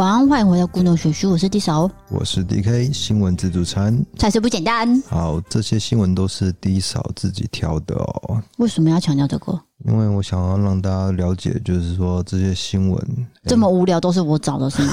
[0.00, 4.98] 晚安，欢迎回到故弄玄虚，我是 D 嫂，我是 DK，新闻自助餐，菜色不简单。
[5.02, 8.42] 好，这些新闻都是 D 嫂自己挑的哦。
[8.56, 9.60] 为什么要强调这个？
[9.84, 14.92] 因为我想要让大家了解，就是说这些新闻这么无聊，都是我找的，是吗？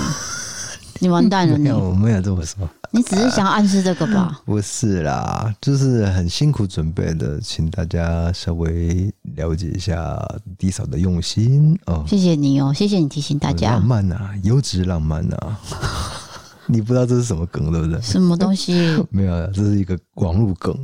[1.00, 1.64] 你完蛋了你！
[1.68, 2.68] 没有，我没有这么说。
[2.91, 4.39] 你只是想要暗示这个吧？
[4.46, 10.18] 不是啦，就是很辛苦准备的，请大家稍微了解一下
[10.57, 12.04] D 嫂的用心哦。
[12.07, 13.71] 谢谢你哦，谢谢你提醒大家。
[13.71, 15.60] 浪漫啊，优质浪漫啊！
[16.65, 18.01] 你不知道这是什么梗，对不对？
[18.01, 18.73] 什么东西？
[19.09, 20.75] 没有，这是一个网络梗。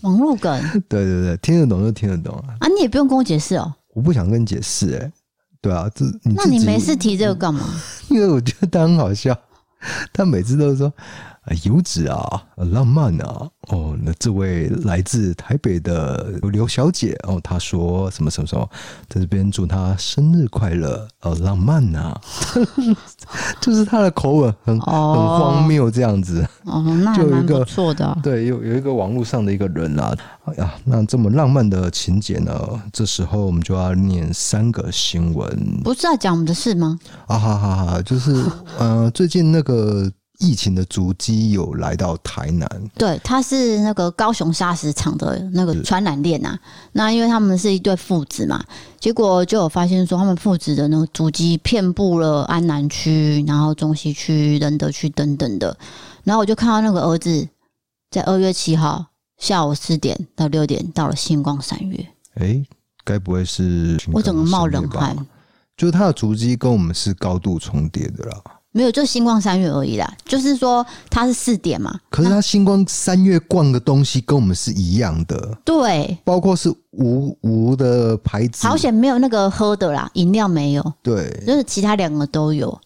[0.00, 0.60] 网络梗？
[0.88, 2.56] 对对对，听得懂就听得懂啊。
[2.60, 3.72] 啊，你也不用跟我解释哦。
[3.94, 5.12] 我不想跟你解释，哎。
[5.64, 7.66] 对啊，这你那你没事提这个干嘛？
[8.10, 9.34] 因为我觉得他很好笑，
[10.12, 10.92] 他每次都说。
[11.44, 18.66] 啊，优质啊，浪漫啊，哦，那这位来自台北的刘小姐哦，她说什么什么什么，
[19.08, 22.18] 在这边祝她生日快乐哦，浪漫啊，
[23.60, 24.80] 就是她的口吻很、哦、
[25.12, 28.18] 很荒谬这样子哦，那还蛮不错的、啊。
[28.22, 30.16] 对，有有一个网络上的一个人啊，
[30.46, 32.56] 哎呀，那这么浪漫的情节呢，
[32.90, 35.46] 这时候我们就要念三个新闻，
[35.82, 36.98] 不是要讲我们的事吗？
[37.26, 38.42] 啊哈哈哈，就是
[38.78, 40.10] 呃，最近那个。
[40.38, 46.58] 疫情的足迹有来到台南，对，他是那个高雄砂石厂的那个传染链呐。
[46.92, 48.62] 那因为他们是一对父子嘛，
[48.98, 55.76] 结果就有发现说，他们父子的那个足迹遍布了安南区，然后中西区、仁德区等等的。
[56.24, 57.48] 然后我就看到那个儿子
[58.10, 59.06] 在二月七号
[59.38, 62.06] 下午四点到六点到了星光三月。
[62.34, 62.60] 哎，
[63.04, 63.96] 该不会是？
[64.12, 65.16] 我整个冒冷汗，
[65.76, 68.42] 就是他的足迹跟我们是高度重叠的啦。
[68.76, 70.16] 没有，就星光三月而已啦。
[70.24, 71.96] 就是说，它是四点嘛。
[72.10, 75.56] 可是它星光三月逛的东西跟我们是一样的。
[75.64, 78.66] 对，包括是无无的牌子。
[78.66, 80.92] 好险没有那个喝的啦，饮料没有。
[81.04, 82.76] 对，就是其他两个都有。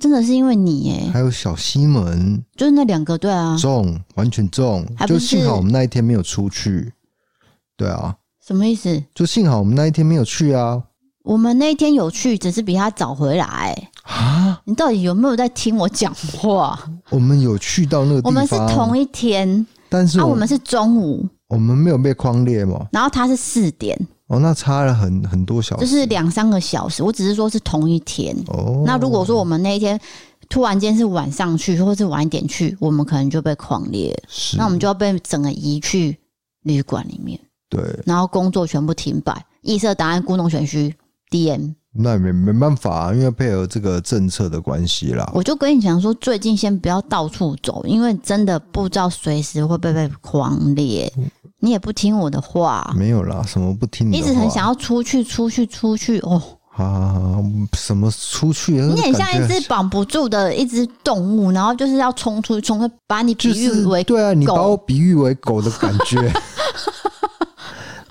[0.00, 1.10] 真的是因为你耶。
[1.12, 4.86] 还有小西门，就是那两个，对啊，中完全中。
[5.06, 6.94] 就幸好我们那一天没有出去。
[7.76, 8.16] 对啊。
[8.46, 9.02] 什么意思？
[9.14, 10.82] 就幸好我们那一天没有去啊。
[11.24, 13.90] 我们那一天有去，只是比他早回来。
[14.06, 14.60] 啊！
[14.64, 16.78] 你到底有没有在听我讲话？
[17.10, 22.86] 我们有去到那个地方，我们是同一天，但是我、啊、我们是中午，我们没有被框列嘛。
[22.92, 27.02] 然后他是四点，哦，那差了很很多小时，就是两三个小时。
[27.02, 28.36] 我只是说是同一天。
[28.48, 29.98] 哦，那如果说我们那一天
[30.48, 36.16] 突然间是晚上去，或是晚一点去，我们可能就被框列，是，那我们就要被整个移去
[36.62, 37.38] 旅馆里面。
[37.68, 40.94] 对，然后工作全部停摆，异色档案故弄玄虚。
[41.98, 45.30] 那也没没办法啊，因为配合这个政策的关系啦。
[45.34, 51.10] 我就跟你讲说，最近先不要到处走，因为真的不知道随时会不会被狂猎。
[51.60, 54.18] 你也不听我的话，没有啦，什么不听你？
[54.18, 56.40] 一直很想要出去，出去，出去哦。
[56.70, 57.42] 好好好，
[57.72, 58.72] 什么出去？
[58.72, 66.30] 你很像一只绑不住的一只动物，然后就是要冲出去，冲，把你比喻为、就是、对啊，你把我比喻为狗的感觉。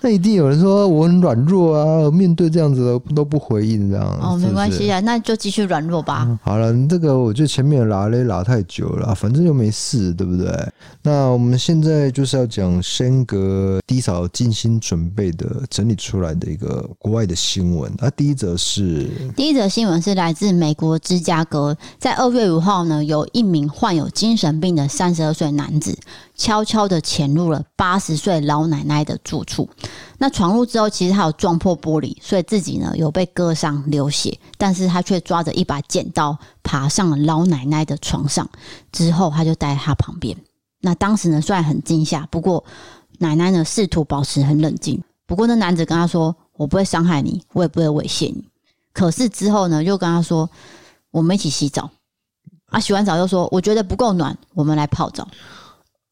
[0.05, 4.05] 那一定有人说我很软弱啊，面对这样子的都不回应这样。
[4.21, 6.27] 哦，没关系啊，那就继续软弱吧。
[6.29, 10.47] 嗯、好了，这个我觉得前面拉嘞拉太久了，反正又没事，对不对？
[11.01, 17.91] 那我们现在就是要讲先格低嫂精心准备的整理出来的一个国外的新闻。
[17.97, 25.97] 那第一则是第一则新闻是来自美国芝加哥，在二月五号呢，有一名患有精神病的三十二岁男子。
[26.35, 29.69] 悄悄的潜入了八十岁老奶奶的住处。
[30.17, 38.49] 那闯入之后，其实他有撞破玻璃，所以自己呢有被割伤流血，但是他却抓着一把剪刀爬上了老奶奶的床上。
[38.91, 40.37] 之后他就待在他旁边。
[40.81, 42.63] 那当时呢虽然很惊吓，不过
[43.19, 45.01] 奶奶呢试图保持很冷静。
[45.25, 48.47] 不过那男子跟他说：“我不会伤害你，我也不会猥亵你。”
[48.93, 50.49] 可是之后呢又跟他说
[51.09, 51.89] ：“我们一起洗澡。”
[52.69, 55.27] 啊，洗完澡又说：“我觉得不够暖，我们来泡澡。”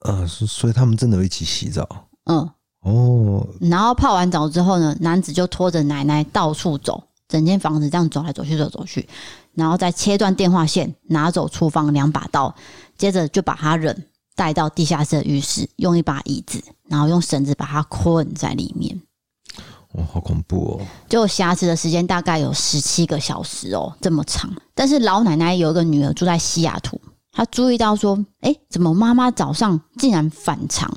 [0.04, 1.88] 呃，所以他们真的一起洗澡。
[2.26, 2.50] 嗯，
[2.82, 3.48] 哦。
[3.62, 9.08] 然后泡完澡之后呢，男子就拖着奶奶到处走，整间房子这样走来走去，走走去，
[9.54, 12.54] 然后再切断电话线，拿走厨房两把刀，
[12.98, 19.02] 接着就把他人带到地下室的浴室，用一把椅子，然后用绳子把他困在里面。
[19.94, 20.86] 哦，好恐怖哦！
[21.08, 24.52] 就挟持的时间大概有十七个小时哦，这么长。
[24.74, 27.00] 但是老奶奶有一个女儿住在西雅图。
[27.34, 30.90] 他注意到说：“哎，怎么妈妈早上竟然反常？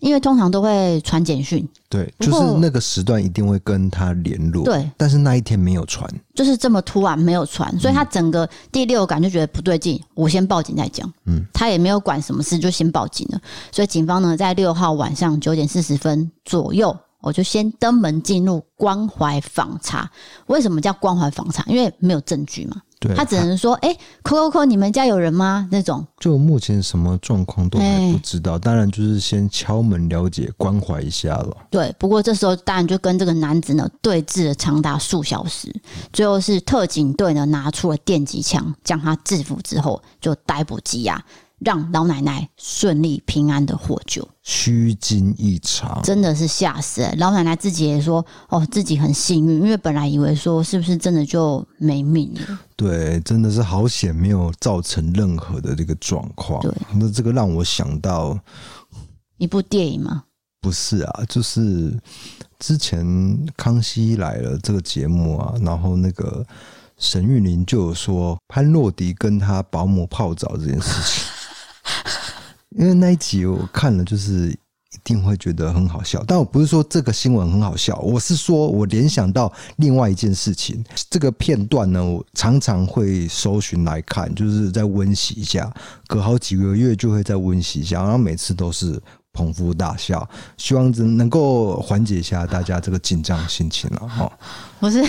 [0.00, 4.90] 因为通常都会传简讯，对，就是那个时段一定会跟他联络，对。
[4.98, 11.10] 但是那一天没有传，就是这么突然没有传，所以他整个第六感就觉得不对劲，我先报警再讲。
[11.24, 13.40] 嗯，他也没有管什么事，就先报警了。
[13.72, 20.10] 所以警方呢，在六号晚上九点四十分左右，我就先登门进入关怀访查。
[20.48, 21.64] 为什么叫关怀访查？
[21.66, 26.06] 因为没有证据嘛。”对，他只能说：“哎，扣扣扣，你们家有人吗？”那种。
[26.18, 31.54] 就目前什么状况都还不知道，当然就是先敲门了解、关怀一下了。
[31.68, 35.70] 对，不过这时候当然就跟这个男子呢对峙了长达数小时，
[36.14, 41.22] 最后是特警队呢拿出了电击枪将他制服之后，就逮捕羁押。
[41.60, 47.14] 让老奶奶顺利平安的获救，虚惊一场，真的是吓死了。
[47.16, 56.60] 老奶奶自己也说：“哦，自己很幸运，因为本来以为说是不是真的就没命了。”对，真的是好险，没有造成任何的这个状况。
[56.60, 58.38] 对，那这个让我想到
[59.38, 60.24] 一部电影吗？
[60.60, 61.96] 不是啊，就是
[62.58, 63.06] 之前
[63.56, 66.44] 《康熙来了》这个节目啊，然后那个
[66.98, 71.33] 沈玉琳就有说潘若迪跟他保姆泡澡这件事情。
[72.76, 76.22] 因为那一集我看了，就是一定会觉得很好笑。
[76.26, 80.84] 但我不是说这个新闻很好笑，我是说我联想到另外一件事情。
[81.08, 85.72] 这个片段呢，我常常会搜寻来看，就是在温习一下，
[86.06, 89.00] 隔好几个月就会再温习一下，然后每次都是
[89.32, 94.08] 捧腹大笑，希望能够缓解一下大家这个紧张心情了。
[94.08, 94.32] 哈，
[94.80, 95.04] 不是，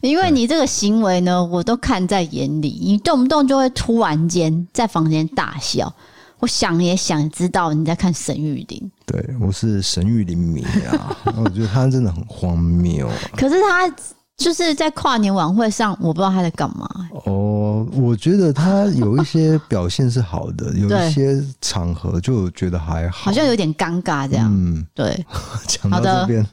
[0.00, 5.94] 因为你这个行为呢，我都看在眼里，你动不动就会突然间在房间大笑。
[6.44, 13.10] 我想也想知道你在看沈玉林，对，我是沈玉林迷啊， 我觉得他真的很荒谬。
[13.34, 13.90] 可是他
[14.36, 16.86] 就是在跨年晚会上，我不知道他在干嘛。
[17.24, 24.52] 哦，我觉得他有一些表现是好的， 有一些场合就觉得还好，好像有点尴尬这样。
[24.54, 25.24] 嗯，对。
[25.66, 26.46] 讲到这边，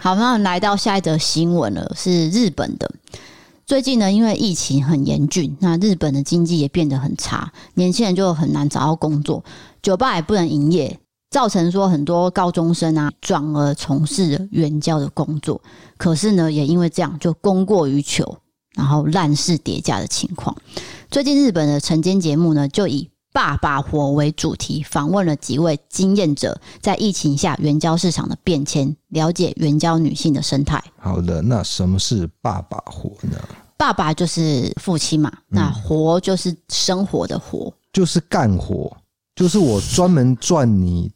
[0.00, 2.90] 好，那来到下一则新闻了，是日本的。
[3.70, 9.44] 最近呢，因为疫情很严峻，那日本的经济也变得很差，年轻人就很难找到工作，
[9.80, 10.98] 酒吧也不能营业，
[11.30, 15.62] 造成说很多高中生啊转而从事援交的工作。
[15.96, 18.38] 可是呢，也因为这样就供过于求，
[18.74, 20.56] 然后烂事叠加的情况。
[21.08, 30.82] 最近日本的晨间节目呢，就以爸爸活为主题，访问了几位经验者，在疫情下援交市场的变迁，了解援交女性的生态。
[30.98, 33.38] 好的，那什么是爸爸活呢？
[33.80, 38.94] 爸爸就是父亲嘛，那活就是生活的活，嗯、就是干活，
[39.34, 41.10] 就是我专门赚你。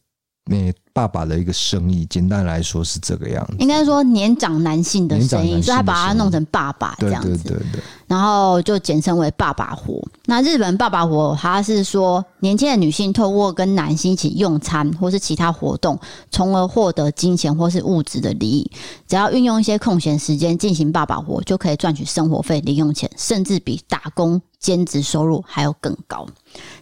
[0.95, 3.57] 爸爸的一个生意，简单来说是这个样子。
[3.59, 7.37] 应该说年长男性的生意，所以他把它弄成爸爸这样子。
[7.39, 7.83] 对对。
[8.07, 10.01] 然后就简称为爸爸活。
[10.27, 15.99] 那日本爸爸活，他是说年轻的女性透过跟男性一起用餐或是其他活动，
[16.31, 18.71] 从而获得金钱或是物质的利益。
[19.09, 26.25] 只要运用一些空闲时间进行爸爸活，就可以赚取生活费、零用钱，甚至比打工兼职收入还要更高。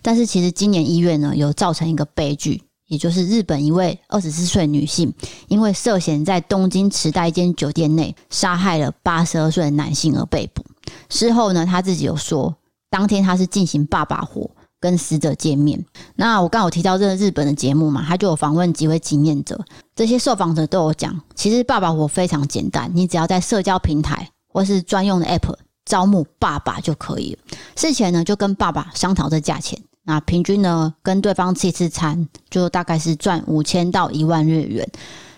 [0.03, 2.62] 但是其实今年一月呢，有造成一个悲剧。
[2.93, 5.11] 也就是日本一位二十四岁女性，
[5.49, 10.62] 因为涉嫌在东京池袋一间酒店内杀害了八十二岁的男性而被捕。
[11.09, 12.55] 事后呢，她自己有说，
[12.91, 15.83] 当天她是进行爸爸活，跟死者见面。
[16.17, 19.59] 那我刚有提到这个日本的节目嘛，他就有访问几位经验者，
[19.97, 25.55] 这些受访者都有讲，其实爸爸活非常简单，你只要在社交平台或是专用的 App
[25.87, 27.39] 招募爸爸就可以了。
[27.75, 29.83] 事前呢，就跟爸爸商讨这价钱。
[30.05, 34.89] 那平均呢，跟对方吃一次餐，就大概是赚五千到一万日元。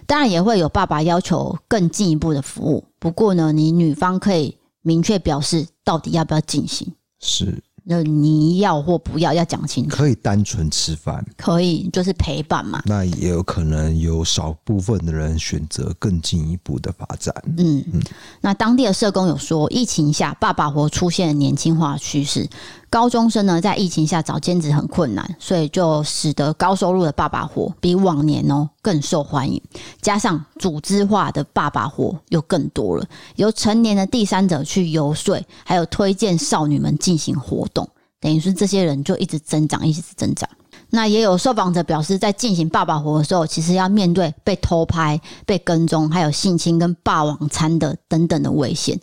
[0.06, 6.92] 当然也会有爸爸要求更进一步的服务，不过呢，你女方可以明确表示到底要不要进行。
[7.20, 7.62] 是。
[7.86, 12.82] 那你要或不要要讲清楚，可以单纯吃饭，可以就是陪伴嘛。
[12.86, 17.34] 那也有可能有少部分的人选择更进一步的发展。
[17.58, 18.02] 嗯嗯。
[18.40, 22.48] 那当地的社工有说，疫情下爸爸活出现了年轻化趋势，
[22.94, 29.60] 高中生呢在疫情下找兼职很困难，所以就使得高收入的爸爸活比往年哦更受欢迎。
[30.00, 37.88] 加上组织化的爸爸活又更多了，由成年的第三者去游说，还有推荐少女们进行活动。
[38.20, 40.48] 等于是这些人就一直增长，一直增长。
[40.90, 48.96] 那也有受访者表示，在进行爸爸活的时候，其实要面对被偷拍、被跟踪，还有性侵跟霸王餐的等等的危险。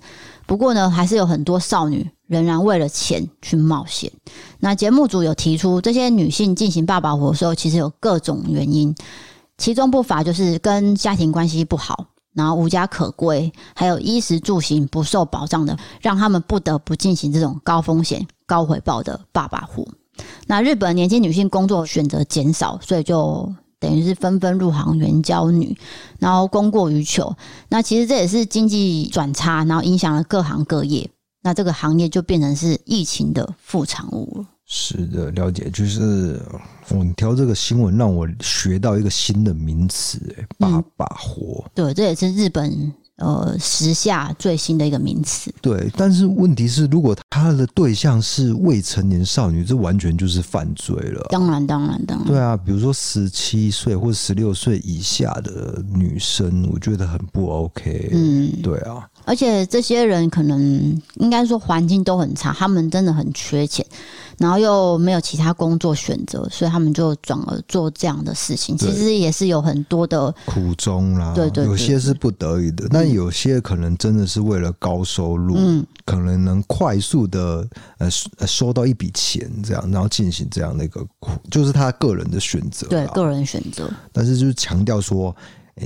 [0.45, 4.09] 不过呢，还是有很多少女仍然为了钱去冒险。
[4.59, 8.95] 那节目组有提出，这些女性进行爸爸活的时候，其实有各种原因，
[9.57, 18.25] 其中不乏就是跟家庭关系不好，然后无家可归，还有衣食住行不受保障的，让他们不得不进行这种高风险。
[18.45, 19.85] 高回报的爸爸活，
[20.45, 25.77] 那日本年轻女性工作选择减少，所以就等于是纷纷入行援交女，
[26.19, 27.33] 然后供过于求。
[27.69, 31.09] 那其实这也是经济转差，然后影响了各行各业。
[31.41, 34.45] 那这个行业就变成是疫情的副产物了。
[34.65, 35.69] 是的，了解。
[35.71, 36.39] 就是
[36.89, 41.65] 我挑这个新闻，让我学到一个新的名词，哎，爸爸活。
[41.75, 42.93] 对，这也是日本。
[43.17, 45.53] 呃时下最新的一个名词。
[45.61, 51.27] 对，但是问题是，如果他的对象是未成年少女，这完全就是犯罪了。
[51.29, 52.27] 当然，当然，当然。
[52.27, 58.09] 对啊，比如说十七岁或十六岁以下的女生，我觉得很不 OK。
[58.11, 59.07] 嗯，对啊。
[59.25, 63.85] 而且这些人可能应该说环境都很差，他们真的很缺钱。
[64.37, 68.75] 然后又没有其他工作选择，所以他们就转而做这样的事情。
[68.75, 77.67] 其实也是有很多的苦衷啦，对对，对，有些是不得已的，但有些可能真的是为了高收入，嗯，可能能快速的
[77.99, 78.09] 呃
[78.47, 81.05] 收到一笔钱，这样然后进行这样的一个，
[81.51, 83.87] 就是他个人的选择，对个人选择。
[84.11, 85.35] 但是就是强调说，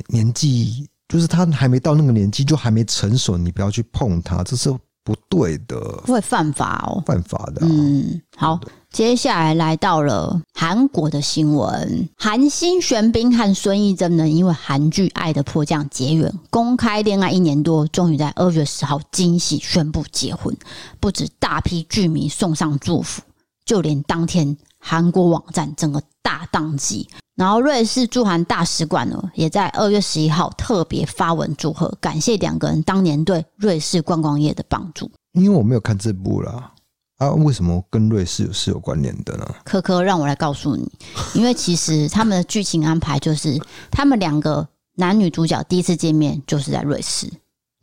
[0.08, 4.76] 年纪就是他还没到那个年纪，就还没成熟，你不要去碰他，这是。
[5.06, 7.70] 不对的，会犯法哦，犯法的、啊。
[7.70, 8.60] 嗯，好，
[8.90, 20.58] 接下来来到了韩国的新闻，韩星玄彬和孙艺珍呢，因为韩剧《爱的迫降》结缘，公开恋爱一年多，终于在二月十号惊喜宣布结婚，
[21.00, 23.22] 不止大批剧迷送上祝福，
[23.64, 27.08] 就连当天韩国网站整个大宕机。
[27.36, 35.12] 然后瑞士驻韩大使馆呢，也在二月十一号特别发文祝贺，感谢两个人当年对瑞士观光业的帮助。
[35.34, 36.72] 因为我没有看这部啦，
[37.18, 39.46] 啊，为什么跟瑞士是有关联的呢？
[39.66, 40.90] 科科，让我来告诉你，
[41.34, 43.60] 因为其实他们的剧情安排就是，
[43.92, 44.66] 他们两个
[44.96, 47.30] 男女主角第一次见面就是在瑞士，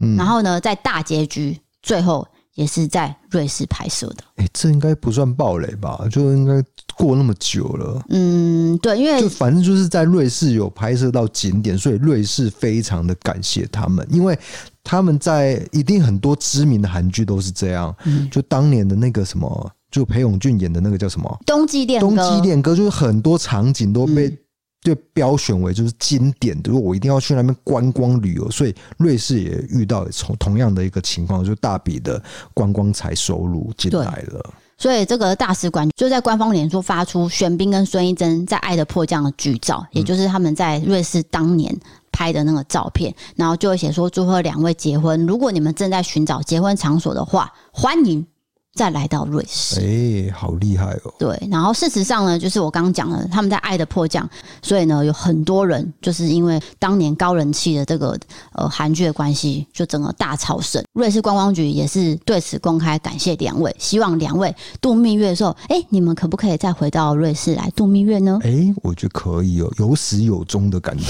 [0.01, 2.27] 嗯，然后呢，在大结局最后。
[2.55, 4.25] 也是在瑞士拍摄的。
[4.37, 6.07] 哎、欸，这应该不算暴雷吧？
[6.11, 6.63] 就应该
[6.97, 8.03] 过那么久了。
[8.11, 14.39] 嗯，对，因为就反正就是在瑞士有拍摄到景点，所以瑞士非常的感谢他们，因为
[14.85, 17.95] 他们在一定很多知名的韩剧都是这样。
[18.05, 24.39] 嗯，就当年的那个什么，就裴勇俊演的那个叫什么《冬季恋歌》，冬季恋歌就是很多场景都被、嗯。
[24.83, 32.21] 就标选为就是经典的，如果我一定要去那边观光旅游，所以瑞士也遇到同同样的一个情况，就大笔的
[32.53, 34.55] 观光财收入进来了。
[34.77, 41.73] 所以这个大使馆就在官方脸书发出玄彬跟孙艺珍在《爱的迫降》的剧照，也就是他们在瑞士当年
[42.11, 45.25] 拍的那个照片，然后就会写说祝贺两位结婚。
[45.25, 48.27] 如果你们正在寻找结婚场所的话，欢迎。
[48.75, 51.13] 再来到瑞士，哎、欸，好厉害哦！
[51.19, 54.27] 对，然后事实上呢，就是我刚刚讲了，他们在《爱的迫降》，
[54.63, 58.19] 所以呢，有很多人就是因为当年高人气的这个
[58.55, 60.83] 呃韩剧的关系，就整个大朝圣。
[60.95, 68.39] 瑞士观光局也是对此公开感谢两位，希望两位度蜜月的时候，哎、欸，你们可不可以再回到瑞士来度蜜月呢？
[68.43, 71.05] 哎、欸，我觉得可以哦，有始有终的感觉，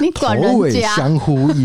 [0.00, 1.64] 你管人家，相呼应。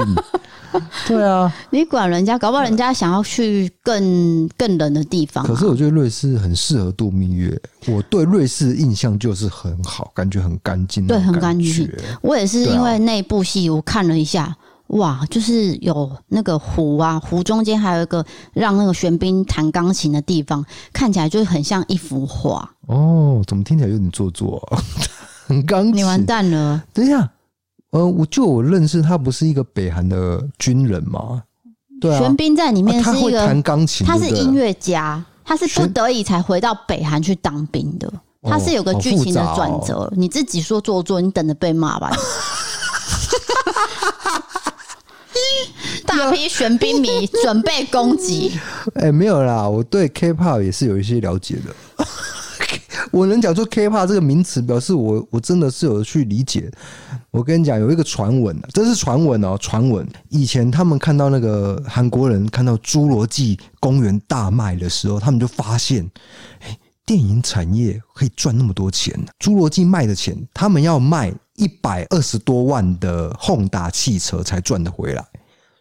[1.06, 5.48] 对啊，你管人家，搞不好人家想要去更更冷的地方啊。
[5.48, 7.60] 可是我觉得瑞士很适合度蜜月。
[7.88, 11.90] 我对瑞士的印象就是很好，感觉很干净，对，很干净。
[12.22, 14.56] 我也是因为那部戏，我看了一下，
[14.88, 22.70] 哇，就是有那个湖啊，湖中间还有一个让那个玄彬弹钢琴的地方，看起来就很像一幅画。
[22.88, 24.84] 哦，怎么听起来有点做作啊？
[25.48, 26.84] 很钢琴，你完蛋了。
[26.94, 27.30] 等一下。
[27.92, 31.44] 呃，我就我认识他不是一个北韩的军人吗？
[32.02, 40.12] 对啊，玄彬在里面是一个弹钢琴，他是音乐家，他是不得已才回到北韩去当兵的，他是有个剧情的转折。
[40.18, 42.12] 你自己说做作，你等着被骂吧。
[46.06, 48.52] 大批玄彬迷准备攻击。
[48.96, 51.74] 哎，没有啦，我对 K-pop 也是有一些了解的。
[53.12, 56.72] 我能讲出 K-pop 这个名词，表示我我真的是有去理解。
[57.30, 60.08] 我跟你讲，有一个传闻，这是传闻哦，传闻。
[60.30, 66.10] 以前他们看到那个韩国人看到《侏罗纪公园》大卖的时候，他们就发现，
[66.60, 69.14] 哎，电影产业可以赚那么多钱。
[69.40, 75.26] 侏罗纪卖的钱，他们要卖一百二十多万的哄大汽车才赚得回来，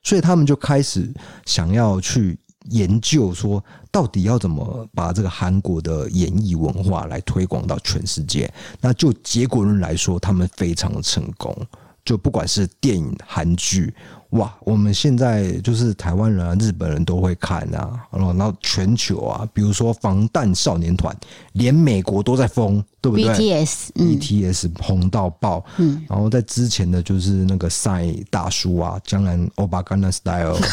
[0.02, 1.12] 所以他们就开始
[1.46, 2.38] 想要去。
[2.68, 8.52] 研究说，到底要怎么把这个韩国的演艺文化来推广到全世界？
[8.80, 11.56] 那就结果论来说，他们非常的成功。
[12.02, 13.94] 就不管是电影、韩剧，
[14.30, 21.14] 哇，我们现在就是台湾人啊、日本人都会看啊，然后全球啊，比如说防弹少年团，
[21.52, 25.62] 连美国都在疯，对不对？BTS，BTS 红到爆。
[25.76, 30.58] 嗯，然后在之前的就是那个 PSY 大叔啊，江南欧巴甘纳 style。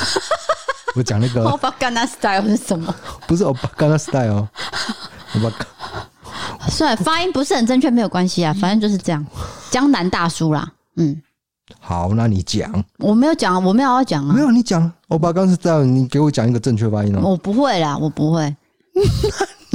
[0.98, 2.94] 我讲那个欧巴干那 style 是什么？
[3.27, 4.48] 不是欧巴干那 style，
[5.36, 5.51] 欧巴。
[6.70, 9.24] 算了，发音不是很正确，没有关系啊，反正就是这样。
[9.70, 11.22] 江南大叔啦，嗯，
[11.80, 12.84] 好，那你讲。
[12.98, 14.34] 我没有讲，我没有要讲啊。
[14.34, 17.22] 没有，你讲欧巴干那 style，你给我讲一个正确发音哦。
[17.24, 18.56] 我不会啦，我不会。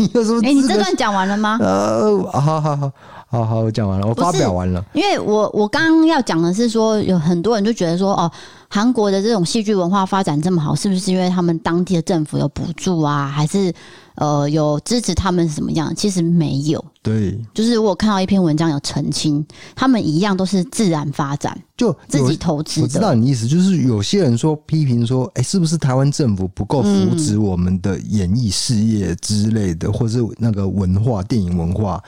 [0.02, 0.40] 你 有什么？
[0.44, 1.59] 哎，你这段讲完了吗？
[1.61, 2.92] 呃，好好好
[3.28, 4.85] 好好，我讲完了，我发表完了。
[4.92, 8.30] 因为我我刚刚要讲的是说，有很多人就觉得说，哦，
[8.68, 13.73] 韩国的这种戏剧文化发展这么好，是不是因为他们当地的政府有补助啊，还是？
[14.16, 15.95] 呃，有支持他们是怎么样？
[15.95, 16.85] 其实没有。
[17.02, 22.81] 对，就是我看到一篇文章有澄清，他们一样都是自然发展，就自己投资。
[22.81, 32.02] 我知道你意思，就是有些人说批评说，哎、欸，是不是台湾政府不够扶持我们的演艺事业之类的，嗯、或者是那个文化、电影文化？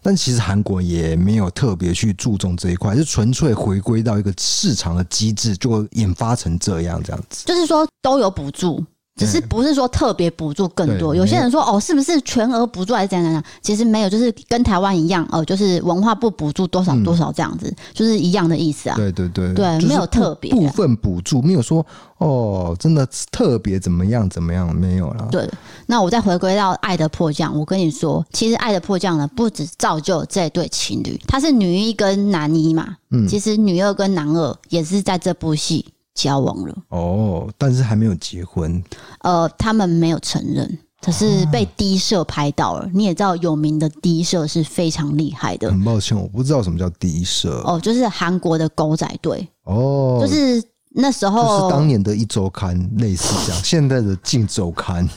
[0.00, 7.44] 但其实韩国也没有特别去注重这一块，就纯粹回归到一个市场的机制，就引发成这样这样子。
[7.44, 8.82] 就是说都有补助。
[9.18, 11.14] 只是不是说特别补助更多？
[11.14, 13.42] 有些人说哦，是不是全额补助还是怎样怎样？
[13.60, 18.96] 其实没有，就是跟台湾一样哦，就是文化部补助多少多少这样子，就是一样的意思啊。
[18.96, 21.84] 对对对，对，没有特别部分补助，没有说
[22.18, 25.28] 哦，真的特别怎么样怎么样，没有了。
[25.30, 25.48] 对，
[25.86, 35.84] 那我再回归到《爱的迫降》，我跟你说，其实《爱的迫降》呢，不止造就这对情侣，他是女一跟男一嘛，嗯，其实女二跟男二也是在这部戏。
[36.18, 38.82] 交往了哦，但是还没有结婚。
[39.20, 42.80] 呃，他们没有承认，可是被低社拍到了。
[42.80, 45.70] 啊、你也知道，有名的低社是非常厉害的。
[45.70, 47.62] 很抱歉，我不知道什么叫低社。
[47.64, 49.46] 哦，就是韩国的狗仔队。
[49.62, 50.60] 哦，就是
[50.90, 53.62] 那时候，就是当年的一周刊，类似这样。
[53.62, 55.08] 现在的镜周刊，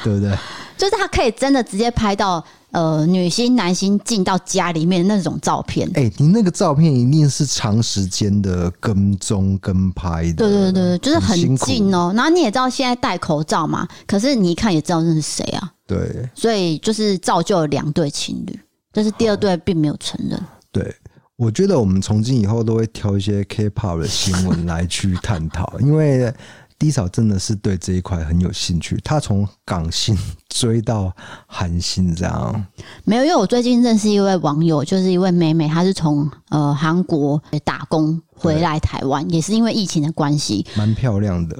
[0.04, 0.36] 对不对？
[0.76, 2.44] 就是他可以真的直接拍到。
[2.72, 12.12] 呃，女星、男星进到家里面那种照片，哎、欸，你那个照片一定是长时间的跟踪跟拍的，对对对，就是很近哦。
[12.14, 15.68] 然后你也知道现在戴口罩嘛，可是你一看也知道那是谁啊？
[15.84, 18.56] 对，所以就是造就了两对情侣，
[18.92, 20.40] 但是第二对并没有承认。
[20.70, 20.94] 对，
[21.34, 26.32] 我觉得我们从今以后都会挑一些 K-pop 的新闻来去探讨，因为。
[26.80, 30.16] D 嫂真的是对这一块很有兴趣，她从港星
[30.48, 31.14] 追到
[31.46, 32.64] 韩星这样。
[33.04, 41.58] 没有，因为我最近认识一位网友，就是一位妹妹，她是从呃韩国打工回来台湾，也是因为疫情的关系，蛮漂亮的。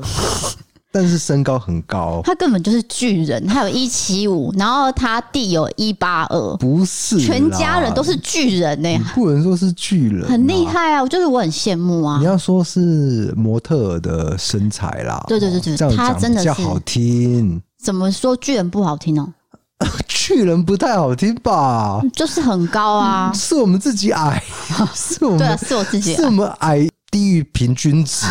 [0.93, 11.03] 但是身高很高，他根本就是巨人，他有一七五，然后他弟有一八二，不是，全家人都是巨人呢、欸，不能说是巨人，很厉害啊！
[11.03, 12.19] 我就是我很羡慕啊。
[12.19, 17.63] 你要说是模特儿的身材啦，对对对对，这样讲比较好听。
[17.81, 19.33] 怎么说巨人不好听哦？
[20.09, 22.03] 巨人不太好听吧？
[22.13, 24.43] 就是很高啊，是我们自己矮，
[24.93, 26.87] 是我们对啊，是我自己矮，是我们矮。
[27.11, 28.25] 低于平均值，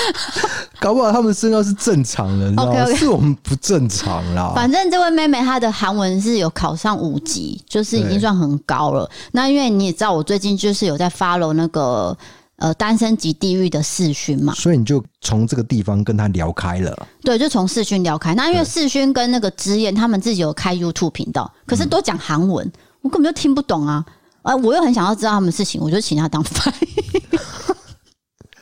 [0.78, 2.96] 搞不好他们身高是正常的，你知道吗？Okay, okay.
[2.96, 4.52] 是我们不正常啦。
[4.54, 9.10] 反正这位妹妹她的韩文是有考上五级，就是已经算很高了。
[9.32, 12.14] 那因为你也知道，我最近就是有在 follow 那个
[12.56, 17.06] 呃单身级地狱的视讯嘛，所以你就从这个地方跟他聊开了。
[17.22, 18.34] 对，就从视讯聊开。
[18.34, 24.04] 那因为视讯跟那个之燕他们自己有开 YouTube 频道，可是都讲韩文，我根本就听不懂啊！
[24.42, 27.38] 呃，我又很想要知道他们事情，我就请他当 翻译。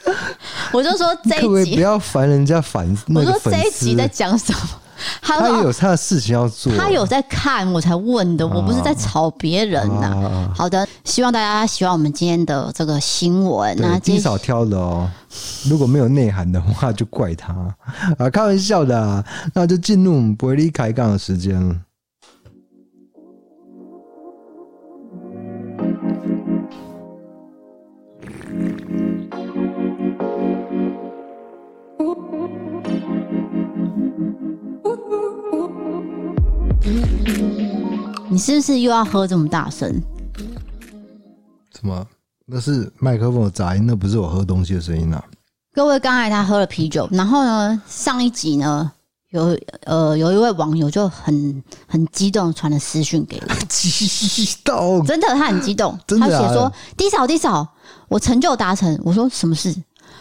[0.72, 2.86] 我就说这一集可不要烦人家烦。
[3.14, 4.58] 我说这一集在讲什么？
[5.20, 6.72] 他，他有他的事情要做。
[6.76, 8.46] 他有在看，我才问的。
[8.46, 10.26] 我不是在吵别人呐、啊。
[10.26, 13.76] 啊、好的，希望大家喜欢我们今天的这个新闻。
[13.80, 15.10] 那极少挑的哦，
[15.68, 17.52] 如果没有内涵的话，就怪他
[18.16, 19.24] 啊，开玩笑的、啊。
[19.54, 21.80] 那就进入我们不会离开杠的时间。
[38.32, 39.92] 你是不是又要喝这么大声？
[41.78, 42.06] 什么？
[42.46, 45.22] 那是麦克风的杂音，那不是我喝东西的声音啊！
[45.74, 48.90] 各位，刚才他喝了啤酒，然后呢，上一集呢，
[49.32, 57.68] 有呃有一位网友就很很激动传了私讯给我， 激动，真的，他很激动， 真的啊、他写说低嫂低嫂，
[58.08, 59.76] 我成就达成。”我说：“什么事？”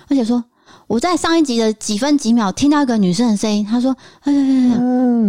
[0.09, 0.43] 而且说。
[0.87, 4.77] 我在上一集的几分几秒听到一个女生的声音，她说：“哎呀呀呀！”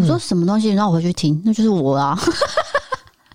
[0.01, 2.19] 我说：“什么东西？”让我回去听，那就是我啊！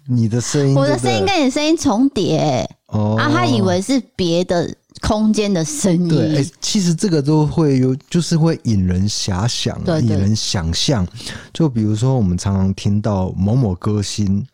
[0.08, 6.08] 你的声音，我的声音跟你声音重叠哦，啊，他以为是别的空间的声音。
[6.08, 11.08] 对，哎，其实这个都会有，就是会引人遐想，引人想象。
[11.54, 14.46] 就比如说，我们常常听到某某歌星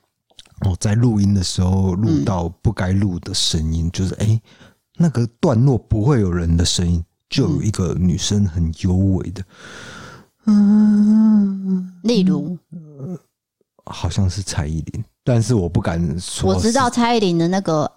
[0.61, 4.41] 哦，在录音的时候录到不该录的声音，就是哎，
[4.97, 7.03] 那个段落不会有人的声音。
[7.29, 9.43] 就有一个女生很幽微的，
[10.45, 13.19] 嗯，例如，呃，
[13.85, 16.53] 好像是蔡依林，但是我不敢说。
[16.53, 17.89] 我知道蔡依林的那个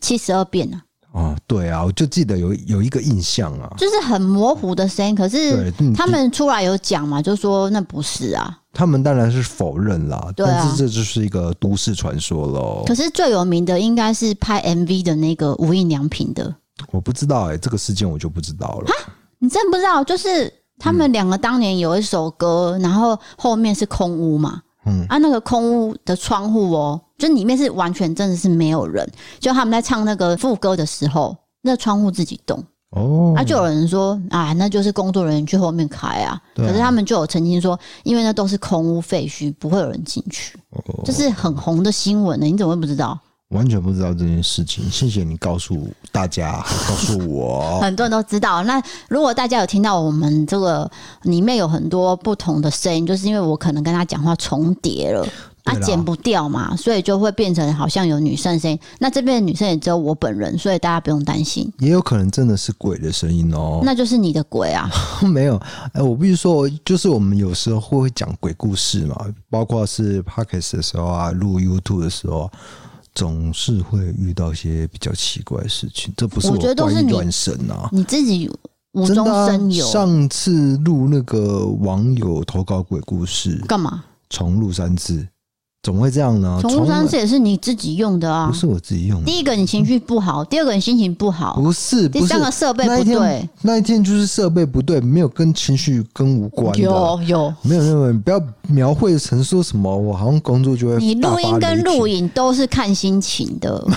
[0.00, 0.82] 七十二变啊，
[1.12, 5.14] 哦，对啊，我就记得有有一个印象啊，就是很模糊的声音。
[5.14, 8.58] 可是他们出来有讲嘛，就说那不是啊。
[8.74, 12.84] 他们当然是否认啦，对啊，但是这就是一个都市传说喽。
[12.86, 16.54] 可是最有名的应该是拍 MV 的那个无印良品的，
[16.90, 18.90] 我不知道哎、欸，这个事件我就不知道了。
[19.38, 20.02] 你真不知道？
[20.02, 27.00] 就是他们两个当年有一首歌，嗯、然后后面是空屋嘛，嗯，啊，那个空屋的窗户哦。
[27.18, 32.62] 就里面是完全真的是没有人，就他们在唱那个副歌的时候，那窗户自己动。
[32.90, 40.58] 哦，啊，就有人说啊，那就是工作人员去后面开啊，可是他们就有澄清说，因为那都是空屋废墟，不会有人进去，
[41.04, 43.18] 这是很红的新闻呢，你怎么会不知道？
[43.52, 48.62] 完全不知道这件事情， 谢谢你告诉大家，告诉我， 很多人都知道。
[48.64, 50.90] 那如果大家有听到我们这个
[51.22, 55.26] 里面有很多不同的声音，就是因为我可能跟他讲话重叠了。
[55.64, 58.76] 啊，剪不掉嘛，所以就会变成好像有女生声音。
[58.98, 61.72] 那这边的女生也只有我本人，所以大家不用担心。
[61.78, 64.90] 也有可能真的是鬼的声音哦，那就是你的鬼啊。
[65.22, 65.56] 没有，
[65.92, 69.14] 哎，我必须说，就是我们有时候会讲鬼故事嘛，
[69.48, 72.50] 包括是 Podcast 的时候啊，录 YouTube 的时候，
[73.14, 76.12] 总是会遇到一些比较奇怪的事情。
[76.16, 78.50] 这不是我觉得都是乱神啊，你自己
[78.92, 79.86] 无中生有。
[79.86, 84.04] 啊、上次录那个网友投稿鬼故事，干嘛？
[84.30, 85.26] 重录三次。
[85.82, 86.58] 怎么会这样呢？
[86.60, 89.26] 宠物三次也是你自己用的啊，不是我自己用的。
[89.26, 93.48] 第一个你情绪不好，第二个你心情不好，不是，不是，第三个设备不对。
[93.62, 96.78] 那一天就是设备不对，没有跟情绪跟无关的。
[96.78, 100.98] 有有，没有没有，你不要描绘成说什么，我好像工作就会。
[100.98, 103.84] 你录音跟录影都是看心情的。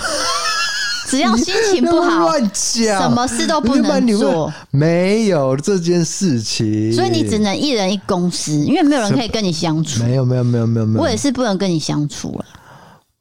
[1.06, 4.52] 只要心情不好，乱讲，什么事都不能做。
[4.70, 10.02] 没有这件事情，所以你只能一人一公司，因为没有人可以跟你相处。
[10.02, 11.02] 没有，没有，没有，没有，没有。
[11.02, 12.44] 我也是不能跟你相处了。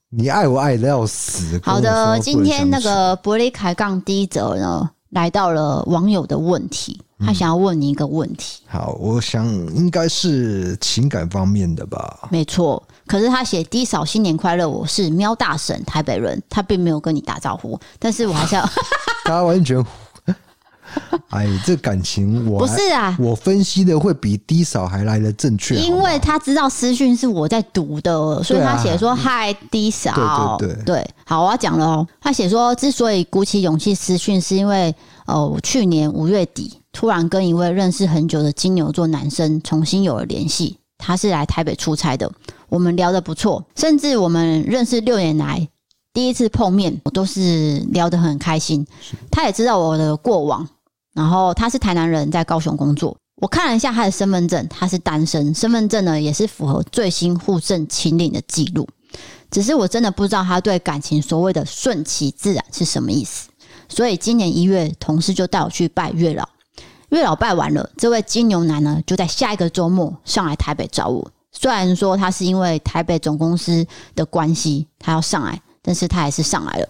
[0.09, 1.59] 你爱我爱的要死。
[1.63, 8.61] 好的，今天那个伯利开杠第一则呢，来到了网友的问题，他想要问你一个问题。
[8.65, 12.27] 嗯、好，我想应该是情感方面的吧。
[12.29, 12.81] 没错。
[13.07, 18.67] 可是他写低嫂新年快乐，我是喵大神台北人，他并没有跟你打招呼，但是我还是要
[19.25, 19.85] 他完全，
[21.29, 34.93] 哎，这感情我不是啊，我分析的会比低嫂还来的正确，因为他知道私讯是我在读的，所以他写说嗨低扫，对对对，对，好，我要讲了哦，他写说之所以鼓起勇气私讯，是因为
[35.27, 42.31] 哦，去年五月底突然跟一位认识很久的金牛座男生重新有了联系，他是来台北出差的。
[42.69, 45.67] 我们聊得不错，甚至我们认识六年来
[46.13, 48.87] 第一次碰面，我都是聊得很开心。
[49.29, 50.65] 他也知道我的过往，
[51.13, 53.17] 然后他是台南人，在高雄工作。
[53.41, 58.87] 我看了一下他的身份证，他是单身，身份证呢也是符合最新户政清领的记录。
[59.51, 63.49] 只是我真的不知道他对感情所谓的顺其自然是什么意思。
[63.89, 66.47] 所以今年一月，同事就带我去拜月老。
[67.09, 71.31] 月老拜完了，这位金牛男呢就在下一个周末上来台北找我。
[71.51, 76.89] 虽然说他是因为台北总公司的关系，他要上来，但是他还是上来了。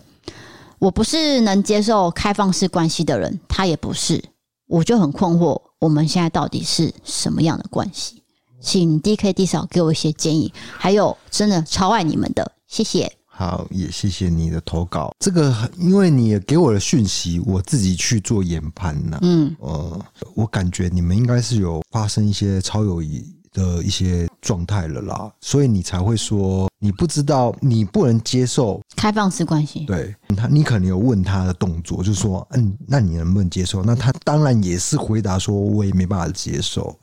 [0.80, 4.23] 我不是能接受开放式关系的人，他也不是，
[4.67, 8.23] 我就很困惑，我们现在到底是什么样的关系？
[8.60, 10.51] 请 D K D 嫂给我一些建议。
[10.78, 13.12] 还有，真的超爱你们的，谢谢。
[13.36, 15.13] 好，也谢谢你的投稿。
[15.19, 19.19] 这个因为你也给我的讯息，我自己去做研判呢。
[19.21, 23.36] 嗯，呃，我感觉你们应该是有发生一些超友谊。
[23.56, 29.86] 的一些状态了啦，所以你才会说你不知道，你不能接受开放式关系。
[29.86, 33.82] 对他，你可能有问他的动作，就是说，嗯，那你能不能接受？
[33.82, 36.93] 那他当然也是回答说，我也没办法接受。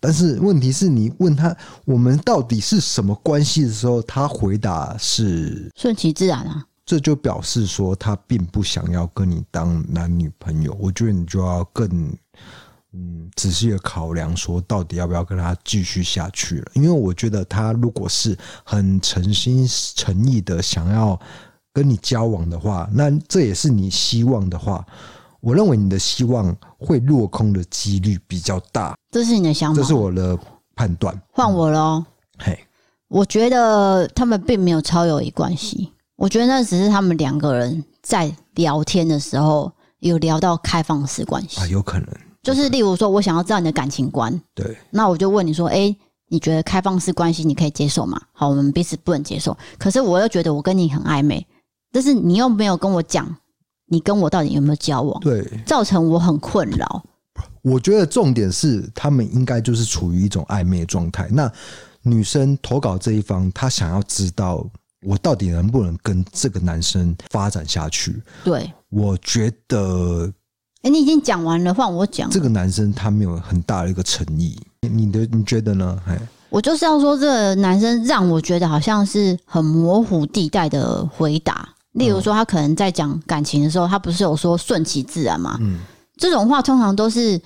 [0.00, 10.76] 但是问题是你问他我们到底是什么关系的时候，他回答是顺其自然啊，这就表示说他并不想要跟你当男女朋友。
[10.80, 12.16] 我觉得你就要更。
[12.94, 16.70] 嗯，仔细的考量，说到底要不要跟他继续下去了？
[16.72, 21.20] 因为我觉得他如果是很诚心诚意的想要
[21.70, 24.82] 跟你交往的话，那这也是你希望的话，
[25.40, 28.96] 我认为你的希望会落空的几率比较大。
[29.10, 30.38] 这是你的想法，这是我的
[30.74, 31.20] 判断。
[31.32, 32.04] 换我喽，
[32.38, 32.58] 嘿，
[33.08, 41.60] 我觉得他们并没有超友谊关系，我觉得那只是他们两个人在聊天的时候有聊到开放式关系。
[41.60, 42.08] 啊，有可能。
[42.40, 45.94] 就是例如说，我想要知道你的感情观，对，那我就问你说，哎，
[46.28, 48.18] 你觉得开放式关系你可以接受吗？
[48.32, 51.46] 好，我们彼此不能接受，可是我又觉得我跟你很暧昧，
[51.92, 53.36] 但是你又没有跟我讲，
[53.88, 55.20] 你跟我到底有没有交往？
[55.20, 57.02] 对，造成我很困扰。
[57.62, 61.28] 我觉得重点是他们应该就是处于一种暧昧状态。
[61.30, 61.50] 那
[62.02, 64.66] 女生投稿这一方，她想要知道
[65.02, 68.22] 我到底能不能跟这个男生发展下去？
[68.44, 70.32] 对，我觉得，
[70.82, 72.30] 哎，你已经讲完了，换我讲。
[72.30, 76.00] 这个男生他没有很大的一个诚意，你的你觉得呢？
[76.06, 81.68] 哎，我就是要说，这个男生让我觉得好像是很模糊地带的回答。
[81.98, 85.58] 例如说，他可能在讲感情的时候，他不是有说顺其自然嘛？
[85.60, 85.80] 嗯，
[86.16, 87.40] 这种话通常都是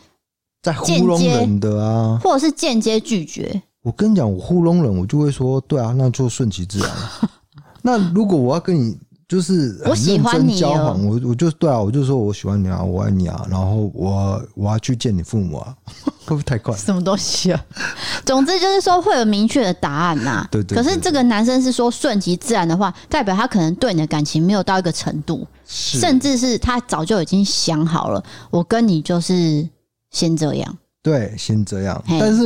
[0.62, 3.62] 在糊弄人的啊，或者是间接拒绝。
[3.82, 6.88] 我跟你讲，我糊弄人，我就会说，对啊，那就顺其自然。
[7.82, 8.96] 那如果我要跟你
[9.32, 15.74] 就是很认真交往，我我就对啊，我就说我喜欢你啊，我爱你啊，然后我我要去见你父母啊，
[16.26, 16.76] 会不会太快？
[16.76, 17.64] 什么东西啊？
[18.26, 20.48] 总之就是说会有明确的答案呐、啊。
[20.50, 20.84] 对对，对。
[20.84, 29.66] 可是这个男生是说顺其自然的话，代表他可能对你的感情没有到一个程度，甚至是他早就已经想好了，我跟你就是
[30.10, 30.76] 先这样。
[31.02, 32.04] 对，先这样。
[32.20, 32.42] 但是。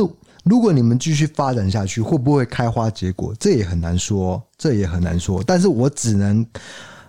[0.47, 3.33] 如果你们继续发展下去，会不会开花结果？
[3.39, 5.43] 这也很难说，这也很难说。
[5.43, 6.45] 但是我只能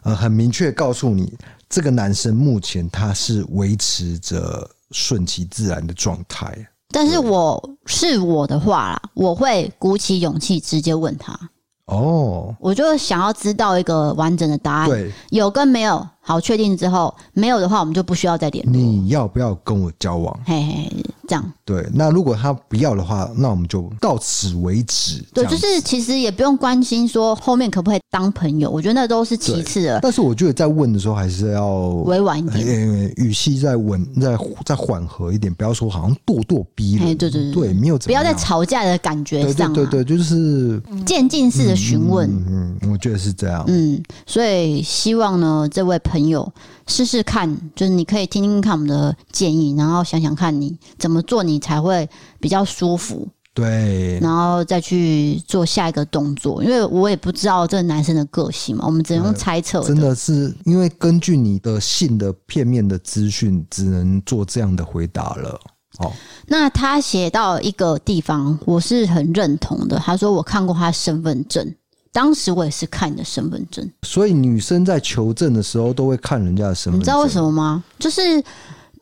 [0.03, 1.37] 呃很明确告诉你，
[1.69, 6.57] 这个男生目前他是维持着顺其自然的状态。
[6.91, 11.39] 但是我是我的话啦，我会鼓起勇气直接问他。
[11.85, 16.07] 哦，我就想要知道一个完整的答案，对，有跟没有。
[16.29, 18.71] 好，确定之后没有的话，我们就不需要再联络。
[18.71, 20.41] 你要不要跟我交往？
[20.45, 20.93] 嘿嘿，
[21.27, 21.53] 这样。
[21.65, 25.25] 对，那如果他不要的话，那我们就到此为止。
[25.33, 30.01] 对，就是其实也不用关心说后面可不可以当朋友，我觉得那都是其次的。
[30.03, 34.37] 但是我觉得在问的时候还是要委婉一点，语气再稳、再
[34.67, 37.17] 再缓和一点，不要说好像咄咄逼人。
[37.17, 39.73] 对对对，对，没有不要在吵架的感觉上。
[39.73, 42.29] 对对对，就是渐进式的询问。
[42.47, 43.65] 嗯，我觉得是这样。
[43.67, 46.51] 嗯，所以希望呢，这位朋友。
[46.87, 52.09] 试试看，就是你可以听听看我们的建议，然后想想看你怎么做，你才会
[52.41, 53.29] 比较舒服。
[53.53, 59.83] 对，然后再去做下一个动作，因为我也不知道这个男生的个性嘛，我们只能用猜测。
[59.83, 65.61] 真的是因为根据你的信的片面的资讯，只能做这样的回答了。
[65.99, 66.13] 哦，
[66.47, 69.99] 那他写到一个地方，我是很认同的。
[69.99, 71.75] 他说我看过他身份证。
[72.13, 77.01] 当时我也是看你的身份证，所以女生在求证的时候都会看人家的身份证。
[77.01, 77.85] 你知道为什么吗？
[77.99, 78.43] 就是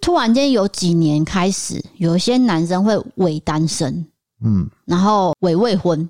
[0.00, 4.06] 突然间有几年开始，有一些男生会伪单身，
[4.44, 6.08] 嗯，然后伪未婚，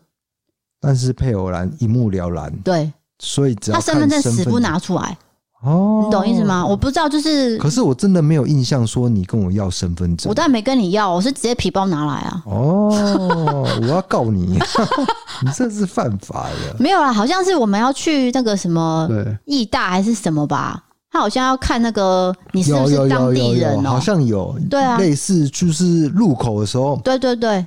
[0.81, 2.53] 但是配偶栏一目了然。
[2.65, 5.17] 对，所以只要他身份证死不拿出来。
[5.63, 6.65] 哦，你懂意思吗？
[6.65, 7.57] 我不知道，就是。
[7.59, 10.29] 可是我真的没有印象说你跟我要身份证。
[10.29, 12.43] 我当然没跟你要，我是直接皮包拿来啊。
[12.45, 14.59] 哦，我要告你，
[15.43, 16.77] 你这是犯法的。
[16.79, 19.09] 没有啦，好像是我们要去那个什么
[19.47, 20.83] 义大还是什么吧？
[21.11, 24.55] 他好像要看那个你是不是当地人哦，好像有。
[24.69, 27.01] 对啊，类似就是入口的时候。
[27.03, 27.65] 对对对。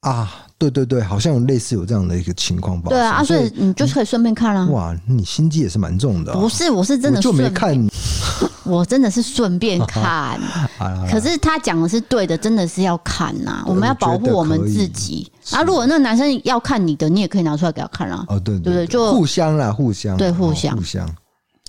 [0.00, 0.28] 啊。
[0.58, 2.88] 对对对，好像有类似有这样的一个情况吧？
[2.88, 4.66] 对啊，所以你就是可以顺便看啊。
[4.70, 6.32] 哇，你心机也是蛮重的。
[6.32, 7.76] 不是，我是真的就没看，
[8.64, 10.40] 我真的是顺便看。
[11.10, 13.62] 可是他讲的是对的，真的是要看呐。
[13.66, 15.30] 我们要保护我们自己。
[15.50, 18.24] 啊，如果那个男生要看你的，你也可以拿出来给他看啊。
[18.28, 21.08] 哦，对对对，就互相啦，互相，对，互相，互相。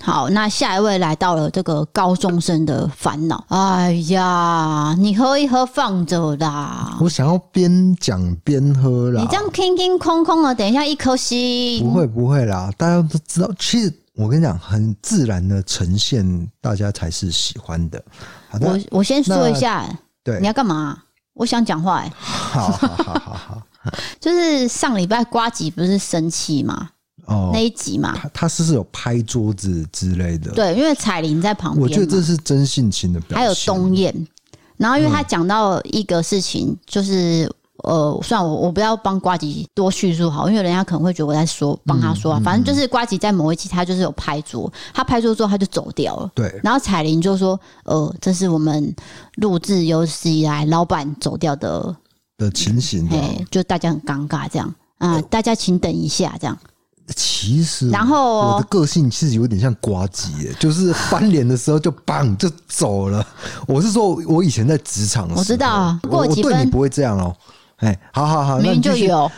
[0.01, 3.43] 好，那下一位来到了这个高中生的烦恼。
[3.49, 6.95] 哎呀，你喝一喝放着啦。
[7.01, 9.21] 我想要边讲边喝啦。
[9.21, 11.83] 你这样空空空空的，等一下一颗心。
[11.83, 18.01] 不会不会啦，大家都知道，其实我跟你讲，很自然的呈现，大家才是喜欢的。
[18.49, 19.83] 好的，我我先说一下，
[20.23, 20.97] 对，你要干嘛？
[21.33, 22.11] 我想讲话、欸。
[22.19, 23.61] 好好好好好，
[24.21, 26.89] 就是上礼拜瓜吉不是生气吗？
[27.27, 30.51] 哦，那一集嘛，他他是不是有拍桌子之类的？
[30.51, 33.37] 对，因为彩玲在旁边，我觉得这是真性情的表现。
[33.37, 34.27] 还有东燕，
[34.77, 37.51] 然后因为他讲到一个事情，嗯、就是
[37.83, 46.31] 呃，算我我不要帮瓜吉多叙述好，因为人家可能会觉得我在说帮他说，啊，反正就是瓜吉在某一集他就是有拍桌，他拍桌之后他就走掉了。
[46.33, 48.95] 对，然后彩玲就说：“呃，这是我们
[49.35, 51.93] 录制有史以来老板走掉的
[52.37, 56.57] 的情形，哎，就大家很尴尬这样啊，呃、大家请等一下这样。”
[57.15, 63.25] 其实，然后我的个性其实有点像呱吉，就是翻脸的时候就砰就走了。
[63.67, 67.33] 我是说，我以前在职场的时候，我知道过几分，我对你不会这样哦。
[67.77, 69.31] 哎，好好好，明明就 有，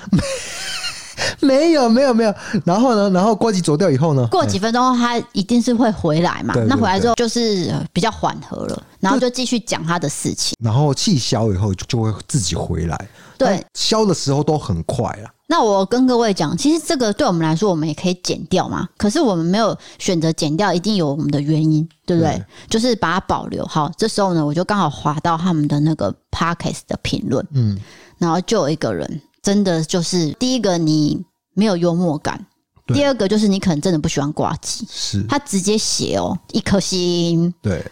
[1.41, 2.33] 没有没有没有。
[2.65, 6.55] 然后呢，然后瓜吉走掉以后呢，过几分钟他一定是会回来嘛。
[6.67, 10.57] 那回来之后就是比较缓和了，然后就继续讲他的事情。
[10.63, 13.09] 然后气消以后就就会自己回来。
[13.37, 15.27] 对，消的时候都很快啊。
[15.51, 18.87] 那我跟各位讲，其实这个对我们来说，我们也可以剪掉嘛。
[18.97, 22.35] 可是我们没有选择剪掉，一定有我们的原因，对不对？
[22.35, 23.65] 对，就是把它保留。
[23.65, 27.79] 好，这时候呢，我就刚好滑到他们的那个 Podcast 的评论，嗯，
[28.19, 31.19] 然后就有一个人，真的就是第一个，你
[31.55, 32.45] 没有幽默感，
[32.93, 37.51] 第二个就是你可能真的不喜欢挂机，是他直接写哦一颗星。
[37.59, 37.83] 对，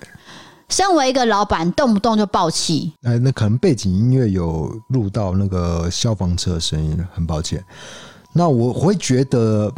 [0.70, 2.94] 身为一个老板，动不动就爆气。
[3.04, 7.64] 哎，那可能背景音乐有录到那个消防车的声音，很抱歉。
[8.34, 9.74] 那我会觉得。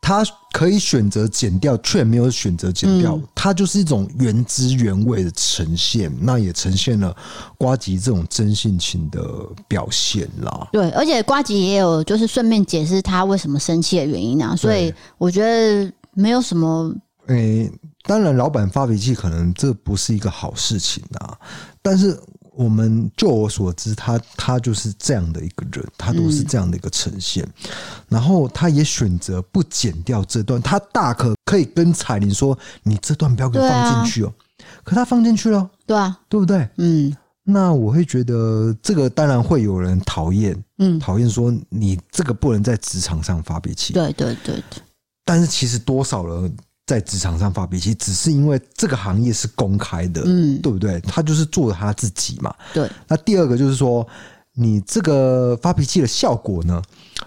[0.00, 7.14] 他可以选择剪掉，却没有选择剪掉，它、嗯、就是一种原汁原味的呈现，那也呈现了
[7.58, 9.20] 瓜吉这种真性情的
[9.66, 10.68] 表现啦。
[10.72, 16.94] 对，而且瓜吉也有就是顺便解释他为什么生气的原因啊，所以我觉得没有什么。
[17.28, 21.38] 诶、欸，当然，老板发脾气可能这不是一个好事情啊，
[21.80, 22.18] 但是。
[22.58, 27.44] 我们就我所知，他他就是这样的一个人，他都是这样的一个呈现。
[27.44, 27.70] 嗯、
[28.08, 34.34] 然后他也选择不剪掉这段，他大可可以跟彩玲说：“你这段不要给我放进去哦。
[34.36, 36.68] 啊”可他放进去了，对啊，对不对？
[36.78, 43.92] 嗯，那我会觉得这个当然会有人讨厌，嗯，讨厌说你这个不能在职场上发脾气。
[43.92, 44.82] 对对对对。
[45.24, 46.56] 但是其实多少人。
[46.88, 50.98] 在职场上发脾气，只是因为这个行业是公开的，嗯，对不对？
[51.02, 52.50] 他就是做他自己嘛。
[52.72, 52.90] 对。
[53.06, 54.08] 那第二个就是说，
[54.54, 56.82] 你这个发脾气的效果呢？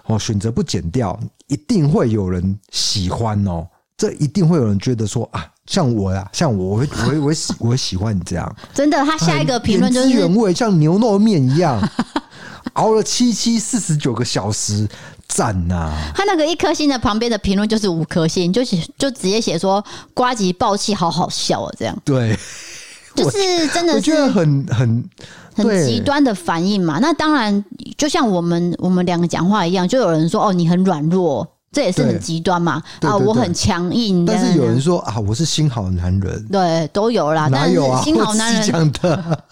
[0.06, 3.64] 哦，选择不剪掉，一定会有人喜欢哦。
[3.96, 8.56] 这一定会有人觉得说啊，像我呀，像我，我会，我会，我会喜，我会喜欢你这样。
[8.74, 11.80] 真的，他下一个评论就是原味，像牛肉面一样，
[12.74, 14.88] 熬了七七四十九个小时。
[15.34, 16.12] 赞呐、啊！
[16.14, 22.38] 他那个一颗星的旁边的评论就是五颗星，就写就直接写说瓜吉爆气好好笑啊，这样对，
[23.16, 25.10] 就是真的是我觉得很很
[25.54, 26.98] 很极端的反应嘛。
[27.00, 27.64] 那当然，
[27.96, 32.82] 就像我们我们两个讲话一样，就有人说哦，你很软弱，这也是很极端嘛。
[33.00, 37.48] 啊，我很强硬，但是有人说啊，我是心好男人，对，都有啦。
[37.48, 38.02] 哪有啊？
[38.02, 39.42] 新好男人讲的。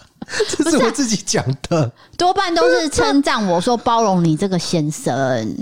[0.49, 5.13] 这是我自己讲的，多半都是称赞我说包容你这个先生。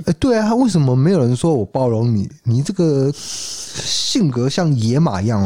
[0.05, 2.29] 哎，对啊，为什么没有人说我包容你？
[2.43, 5.41] 你这个性格像野马一样。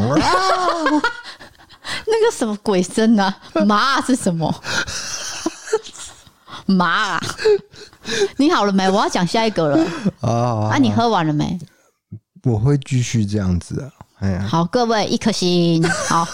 [2.06, 3.34] 那个什么鬼声啊？
[3.66, 4.54] 马是什么？
[6.66, 7.20] 马？
[8.36, 8.88] 你好了没？
[8.90, 9.86] 我要讲下一个了
[10.20, 10.70] 啊！
[10.72, 11.58] 啊，你喝完了没？
[12.44, 13.88] 我会继续这样子啊。
[14.20, 16.26] 哎呀，好，各位一颗心，好。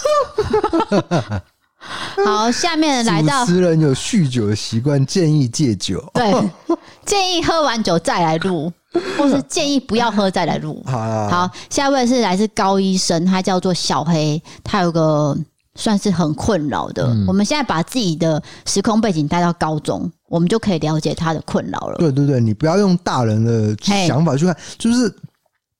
[2.25, 6.05] 好，下面来到主持人有酗酒的习惯，建议戒酒。
[6.13, 6.31] 对，
[7.07, 8.71] 建议喝完酒再来录，
[9.17, 10.83] 或是建议不要喝再来录。
[10.87, 15.35] 好，好，下一位是来自高医生，他叫做小黑，他有个
[15.75, 17.07] 算是很困扰的。
[17.07, 21.97] 嗯、我们现在把自己的时空背景带到高中，我们就可以了解他的困扰了。
[21.99, 23.75] 对对对，你不要用大人的
[24.07, 25.13] 想法去看，就是。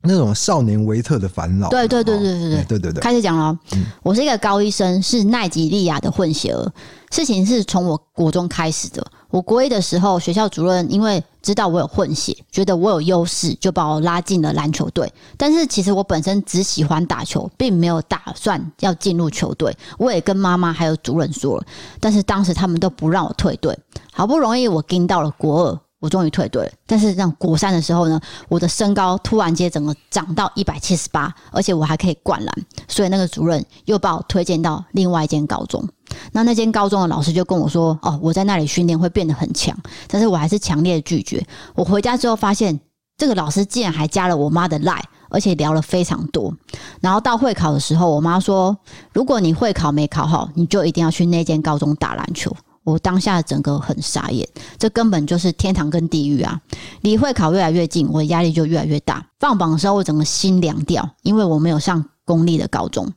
[0.03, 1.69] 那种少年维特的烦恼。
[1.69, 3.01] 对对对对对对对对对。
[3.01, 3.59] 开始讲了，
[4.03, 6.73] 我是一个高医生，是奈及利亚的混血儿。
[7.11, 9.05] 事情是从我国中开始的。
[9.31, 15.13] 我国一的时候，学校主任因为知道我有混血，觉得我有优势，就把我拉进了篮球队。
[15.37, 19.77] 但是其实我本身只喜欢打球，并没有打算要进入球队。
[19.99, 21.65] 我也跟妈妈还有主任说了，
[22.01, 23.79] 但是当时他们都不让我退队。
[24.13, 25.81] 好不容易我跟到了国二。
[26.01, 32.55] 我终于退队了，但是让国三的时候呢，我的身高突然间整个长到一百七十八，而且我还可以灌篮，
[32.89, 35.87] 所以那个主任又把我推荐到另外一间高中。
[36.33, 39.77] 那那间高中的老师就跟我说：“哦，我在那里训练会变得很强。”
[40.09, 41.47] 但是我还是强烈的拒绝。
[41.75, 42.81] 我回家之后发现，
[43.17, 46.53] 这个老师竟然还加了我妈的赖，而且聊了非常多。
[47.01, 48.77] 然后到会考的时候，我妈说
[49.13, 52.51] ：“如果你会考没考好，你就一定要去那间高中打篮球。”
[52.85, 56.61] 我当下整个很傻眼，这根本就是天堂跟地狱啊！
[57.03, 59.25] 离会考越来越近，我的压力就越来越大。
[59.39, 63.13] 放榜的时候，我整个心凉掉，因为我没有上公立的高中。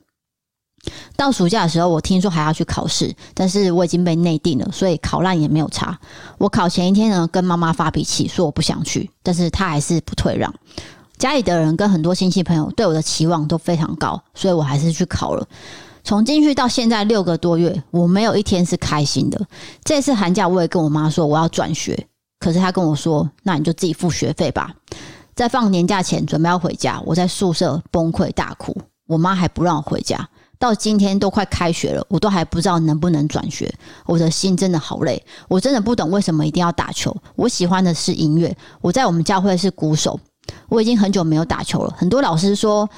[1.15, 5.97] 到暑假的时候，我听说还要去考试，但是我已经被内定了，所以考烂也没有差。
[6.38, 10.54] 我考前一天呢，跟妈妈发脾气，说我不想去，但是她还是不退让。
[11.17, 15.47] 家里的人跟很多亲戚朋友对我的期望都非常高，所以我还是去考了。
[16.04, 19.39] 从进去到现在六个多月，我没有一天是开心的。
[19.84, 22.08] 这次寒假我也跟我妈说我要转学，
[22.39, 24.74] 可是她跟我说：“那你就自己付学费吧。”
[25.34, 28.76] 在放年假前准备要回家，我在宿舍崩溃大哭，
[29.08, 30.28] 我妈还不让我回家。
[30.60, 33.74] 到今天都快开学了，我都还不知道能不能转学。
[34.06, 37.16] 我的心真的好累，我真的不懂为什么一定要打球。
[37.36, 40.19] 我喜欢的是音乐，我在我们教会是鼓手。
[40.67, 42.90] 我已经很久没有打球了，很多老师说。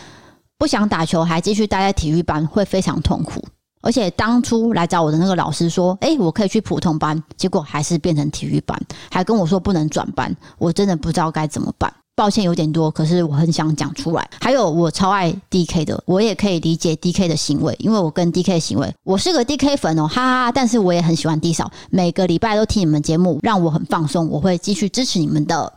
[0.58, 3.44] 不想打球，还继续待在体育班，会非常痛苦。
[3.82, 8.80] 而且当初来找我的那个老师说：“诶，我可以去普通班。”结果还是变成体育班，
[9.12, 10.36] 还跟我说不能转班。
[10.58, 11.94] 我真的不知道该怎么办。
[12.16, 14.28] 抱歉有点多，可是我很想讲出来。
[14.40, 20.52] 还有，我超爱 DK 的，我也可以理解 DK 的行为，因为我跟 DK 的行为，我是个 DK 粉哦，哈哈哈。
[20.52, 24.28] 但是我也很喜欢 D 扫，每个礼拜都听你们节目，让我很放松。
[24.30, 25.72] 我会继续支持你们的。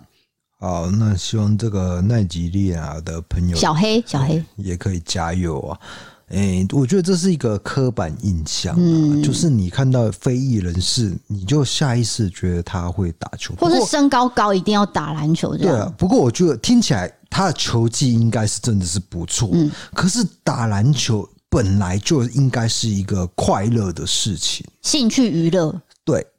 [0.60, 5.78] 好，那希望这个奈及利亚的朋友小黑小黑也可以加油啊！
[6.30, 15.72] 哎、欸，我觉得这是一个刻板印象、啊，嗯、就是你看到非裔人士，你就下意识觉得他会打球，或是身高高一定要打篮球这样。
[15.72, 25.80] 对啊，不过我觉得听起来他的球技应该是真的是不错，嗯，可是打篮球本来就应该是一个快乐的事情，兴趣娱乐，对。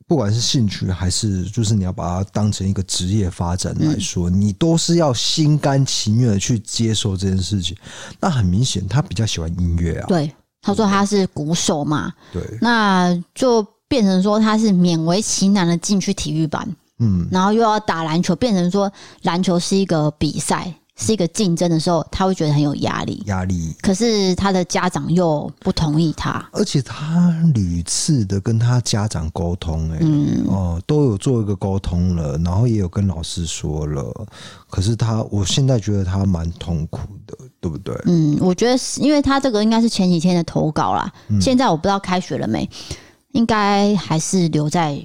[0.09, 7.77] 不管是兴趣还是就是你要把它当成一个职业发展来说，嗯、你都是要心甘情愿的去接受这件事情。
[8.19, 10.07] 那很明显，他比较喜欢音乐啊。
[10.07, 10.33] 对，
[10.63, 12.11] 他说他是鼓手嘛。
[12.33, 18.91] 对，那就变成说他是勉为其难的进去体育班，嗯，然后又要打篮球，变成说
[19.21, 20.73] 篮球是一个比赛。
[20.99, 23.23] 是一个竞争的时候，他会觉得很有压力。
[23.27, 23.73] 压力。
[23.81, 34.13] 可是他的家长又不同意他，而且他屡次的跟他家长沟通，哎，嗯，哦，都有做一个沟通了，然后也有跟老师说了。
[34.69, 37.95] 可是他，我现在觉得他蛮痛苦的，对不对？
[38.05, 41.11] 嗯，我觉得是因为他这个应该是前几天的投稿啦。
[41.29, 42.69] 嗯，现在我不知道开学了没，
[43.31, 45.01] 应该还是留在。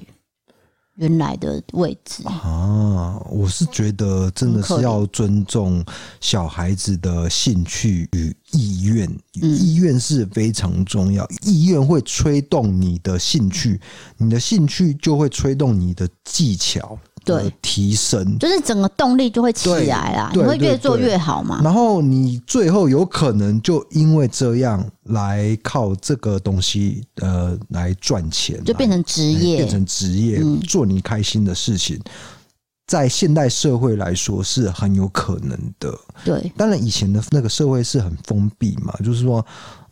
[0.97, 2.23] 原来的位置。
[2.27, 5.85] 啊，我是觉得真的是要尊重
[6.21, 13.81] 小孩子的兴趣与意愿，意愿是非常重要，意愿会吹动你的兴趣，
[14.17, 16.99] 你的兴趣就会吹动你的技巧。
[17.25, 21.61] 对，提升就是整个动力就会起来啦，你会越做越好嘛。
[21.64, 32.01] 然后你最后有可能就因为这样来靠这个东西呃来赚钱，就变成职业，变成职业，嗯、做你开心的事情。
[32.87, 35.99] 在现代社会来说是很有可能的。
[36.22, 39.45] 对，当然以前的那个社会是很封闭嘛，就是说，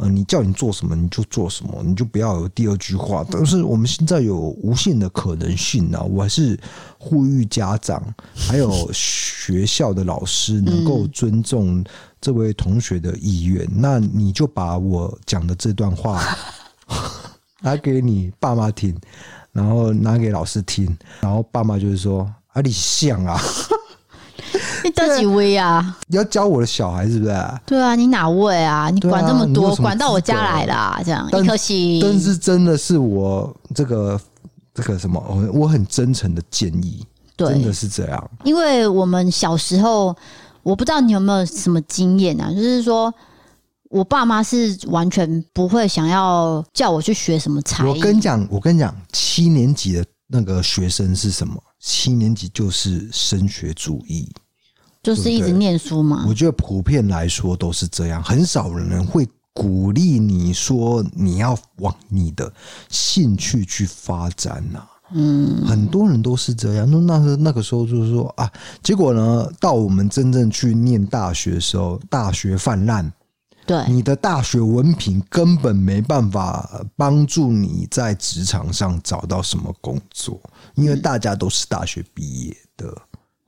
[0.03, 3.25] 呃，你叫你做什么你就做什么，你就不要有第二句话。
[3.31, 6.03] 但是我们现在有无限的可能性啊！
[6.03, 6.59] 我还是
[6.99, 8.03] 呼吁家长
[8.35, 11.85] 还有 学校的老师能够尊重
[12.21, 13.65] 这位同学的意愿。
[13.67, 16.21] 嗯、那你就把我讲的这段话
[17.63, 18.95] 拿给你爸妈听，
[19.53, 22.29] 然后拿给老师听，然后爸妈就是说。
[22.53, 23.41] 啊，你像啊？
[24.85, 25.97] 你得几位啊？
[26.09, 27.35] 你要教我的小孩是不是？
[27.67, 28.91] 对啊，你哪位啊？
[28.91, 32.01] 你管这么多，啊、管到我家来了，这样但一颗心。
[32.03, 34.21] 但是真的是我这个
[34.75, 37.05] 这个什么，我我很真诚的建议，
[37.37, 38.31] 真的是这样。
[38.45, 40.15] 因为我们小时候，
[40.63, 42.51] 我不知道你有没有什么经验啊？
[42.53, 43.13] 就是说
[43.91, 47.89] 我爸妈是完全不会想要叫我去学什么才艺。
[47.89, 51.63] 我跟你讲，我跟你讲，七年级的那个学生是什么？
[51.85, 54.31] 七年级就是升学主义，
[55.03, 56.25] 就是一直念书嘛。
[56.29, 62.51] 我觉得普遍来说都是这样，很少人会鼓励你说你要往你的
[62.89, 64.87] 兴趣去发展呐。
[65.15, 66.89] 嗯，很多人都是这样。
[66.89, 73.13] 那那个那个时候就是说啊，结果呢，到我们真正去念大学的时候，大学泛滥。
[73.65, 80.41] 对，你的大学文凭根本没办法帮助你在职场上找到什么工作，
[80.75, 82.87] 因为大家都是大学毕业的，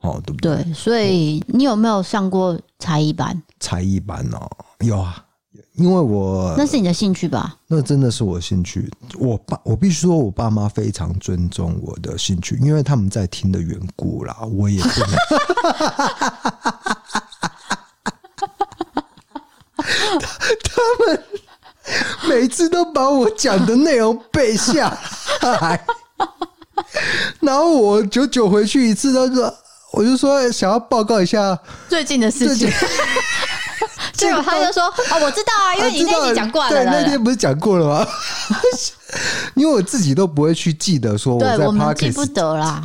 [0.03, 0.63] 嗯、哦，对不对？
[0.63, 3.41] 对，所以你有没有上过才艺班？
[3.59, 4.49] 才艺班哦，
[4.79, 5.25] 有啊，
[5.75, 7.57] 因为我那是你的兴趣吧？
[7.67, 8.89] 那真的是我兴趣。
[9.19, 16.74] 我爸，我必须说，我爸妈非常尊重我的兴趣，因为他们在听的缘故啦，我也不能。
[20.19, 21.23] 他们
[22.27, 24.97] 每次都把我讲的内容背下
[25.41, 25.85] 来，
[27.39, 29.53] 然后我久久回去一次，他说，
[29.93, 31.57] 我就说想要报告一下
[31.87, 32.69] 最近的事情，
[34.13, 38.07] 结果 他就说：“哦，我知道啊，因为你那天讲过了，对，那天不是讲过了吗？
[39.55, 42.81] 因为我自己都不会去记得说我在 Podcast 记不得啦，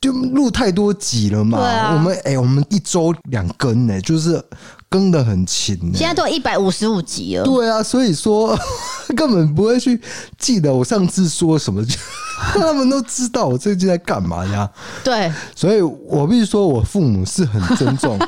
[0.00, 1.92] 就录太多集了嘛。
[1.94, 4.42] 我们哎，我们一周两更呢，就是。”
[4.90, 7.44] 更的很勤，现在都一百五十五集了。
[7.44, 8.58] 对啊，所以说
[9.16, 10.00] 根本不会去
[10.36, 11.80] 记得我上次说什么，
[12.58, 14.68] 他们都知道我最近在干嘛呀。
[15.04, 18.18] 对，所以我必须说，我父母是很尊重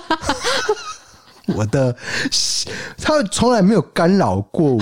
[1.53, 1.97] 我的，
[2.97, 4.81] 他从来没有干扰过我，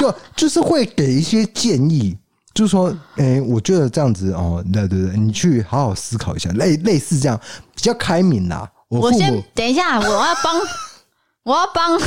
[0.00, 2.16] 就就是会给一些建议，
[2.58, 7.38] 就是说，哎、欸，我觉得这样子哦，对对对，你去好好思考一下，类类似这样
[7.76, 8.68] 比较开明啦。
[8.88, 10.60] 我，我先等一下，我要帮。
[11.44, 11.98] 我要帮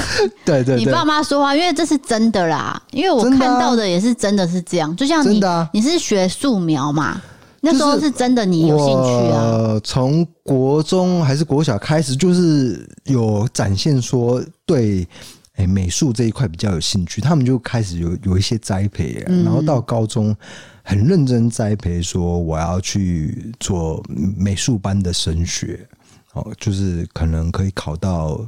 [0.45, 2.79] 对对你爸妈说话，因为这是真的啦。
[2.91, 5.41] 因为我看到的也是真的是这样，就像你，
[5.73, 7.19] 你是学素描嘛？
[7.61, 9.79] 那时候是真的，你有兴趣啊？
[9.83, 15.07] 从国中还是国小开始，就是有展现说对，
[15.53, 20.35] 哎，美术这一块比较有兴趣，他们就开始有有一些栽培，然后到高中
[20.83, 24.03] 很认真栽培，说我要去做
[24.37, 25.87] 美术班的升学。
[26.33, 28.39] 哦，就是可能可以考到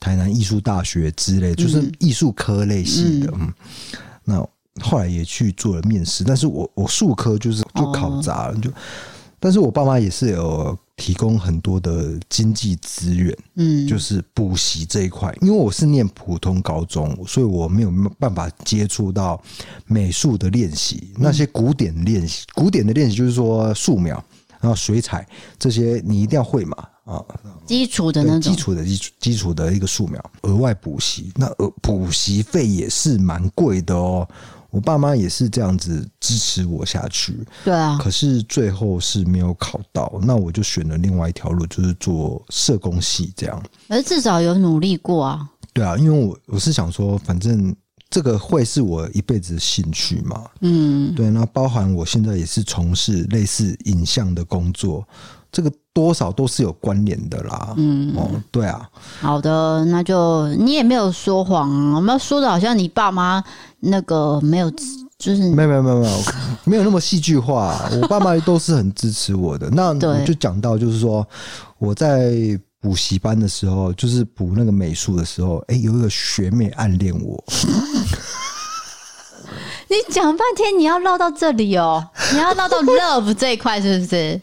[0.00, 3.30] 台南艺术大学之类，就是艺术科类系的。
[3.34, 3.52] 嗯，嗯，
[4.24, 4.48] 那
[4.82, 8.70] 后来也去做了面试，但是我我术科就是就考砸了，就，
[9.38, 19.40] 但是我爸妈也是有提供很多的经济资源，嗯，就是补习这一块，因为我是念普通高中，所以我没有办法接触到
[19.86, 24.22] 美术的练习，那些古典练习，古典的练习就是说素描。
[24.60, 25.24] 然后水彩
[25.56, 27.24] 这些你一定要会嘛啊，
[27.64, 28.40] 基础的那种。
[28.40, 34.28] 基础的基础基础的一个素描，额外补习，那额补习费也是蛮贵的哦。
[34.70, 37.98] 我爸妈也是这样子支持我下去，对啊。
[38.02, 43.62] 可是最后是没有考到，那我就选了另外一条路，就是做社工系这样。
[43.88, 45.48] 而至少有努力过啊。
[45.72, 47.74] 对啊，因为我我是想说，反正。
[48.10, 50.46] 这个会是我一辈子的兴趣嘛？
[50.62, 51.28] 嗯，对。
[51.28, 55.06] 那包含我现在也是从事类似影像的工作，
[55.50, 57.74] 这个多少都是有关联的啦。
[57.76, 58.88] 嗯，哦，对啊。
[59.20, 63.42] 好的，那就你也没有说谎啊，我们要说的好像你爸妈
[63.80, 64.70] 那个没有，
[65.18, 66.16] 就是没有没有没有没有
[66.64, 67.88] 没有那么戏剧化。
[68.00, 69.68] 我爸妈都是很支持我的。
[69.70, 71.26] 那我就讲到就是说
[71.78, 72.58] 我在。
[72.80, 77.44] 补习班的时候，就是补那个美术的时候，哎、欸，有一个学妹暗恋我。
[79.90, 84.40] 你讲半天，你要绕到这里哦，你要绕到 love 这一块，是不是？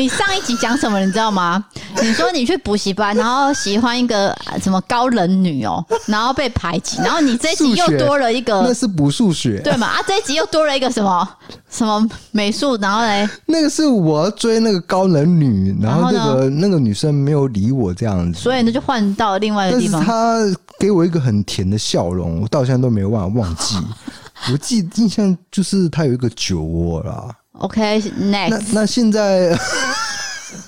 [0.00, 1.62] 你上一集讲什么，你知道吗？
[2.00, 9.88] 你说你去补习班，然后喜欢一个什么高冷女哦，然后被排挤，然后你这一集又多了一个，那是补数学，对吗？
[9.88, 11.28] 啊，这一集又多了一个什么
[11.68, 20.02] 什么美术，然后嘞，那个是我追那个高冷女，然后那个那个女生没有理我这样子，所以呢就换到另外一个地方。
[20.02, 20.38] 她
[20.78, 23.76] 给我一个很甜的笑容，我到现在都没有办法忘记。
[24.50, 27.36] 我记印象就是她有一个酒窝啦。
[27.60, 28.50] OK，next。
[28.50, 29.56] 那那现在。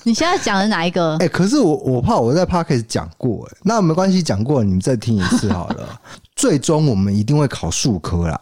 [0.05, 1.15] 你现在讲的哪一个？
[1.19, 6.01] 哎、欸，可是我我怕我在 Podcast 讲过，哎，那没关系，讲过了，你们再听一次好了。
[6.37, 8.41] 最终我们一定会考数科啦，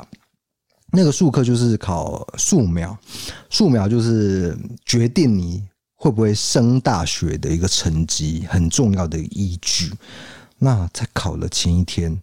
[0.92, 2.96] 那个数科就是考素描，
[3.48, 5.62] 素描就是决定你
[5.94, 9.92] 会不会升大学的一个成绩，很重要的依据。
[10.58, 12.18] 那在考的前一天，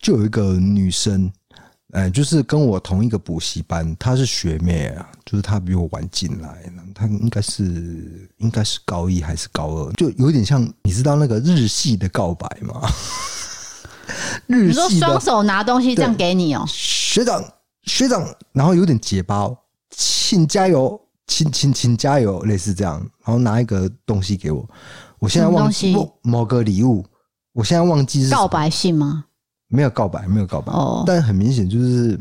[0.00, 1.30] 就有一个女生。
[1.92, 12.82] 哎，就是跟我同一个补习班，她是学妹啊，就是她比我晚进来，她应该是应该是高一还是高二，就有点像你知道那个日系的告白吗？
[14.46, 17.42] 日系你说双手拿东西这样给你哦，学长
[17.84, 19.48] 学长，然后有点结巴，
[19.90, 24.68] 请加油，请请请加油，类似这样，然后拿一个东西给我，
[25.18, 27.02] 我现在忘记某个礼物，
[27.54, 29.24] 我现在忘记是告白信吗？
[29.68, 32.18] 没有告白，没有告白，哦、但很明显就是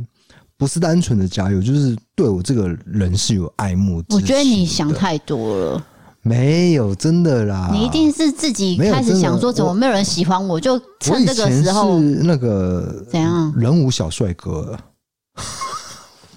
[0.58, 4.04] 不是单纯的加油，就是对我这个人是有爱慕。
[4.10, 5.86] 我觉得你想太多了，
[6.22, 14.78] 没有真的啦，你一定是自己开始想说，怎么没有人喜欢我，我就趁这个时候是那个怎样人无小帅哥，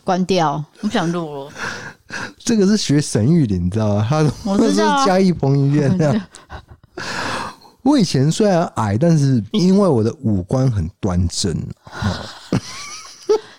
[0.04, 1.52] 关掉，我不想录了。
[2.38, 4.06] 这个是学沈玉琳，你知道吗？
[4.08, 6.22] 他我知道、啊、嘉义彭于晏。
[7.82, 11.54] 我以前虽然矮，但是因为我的五官很端正，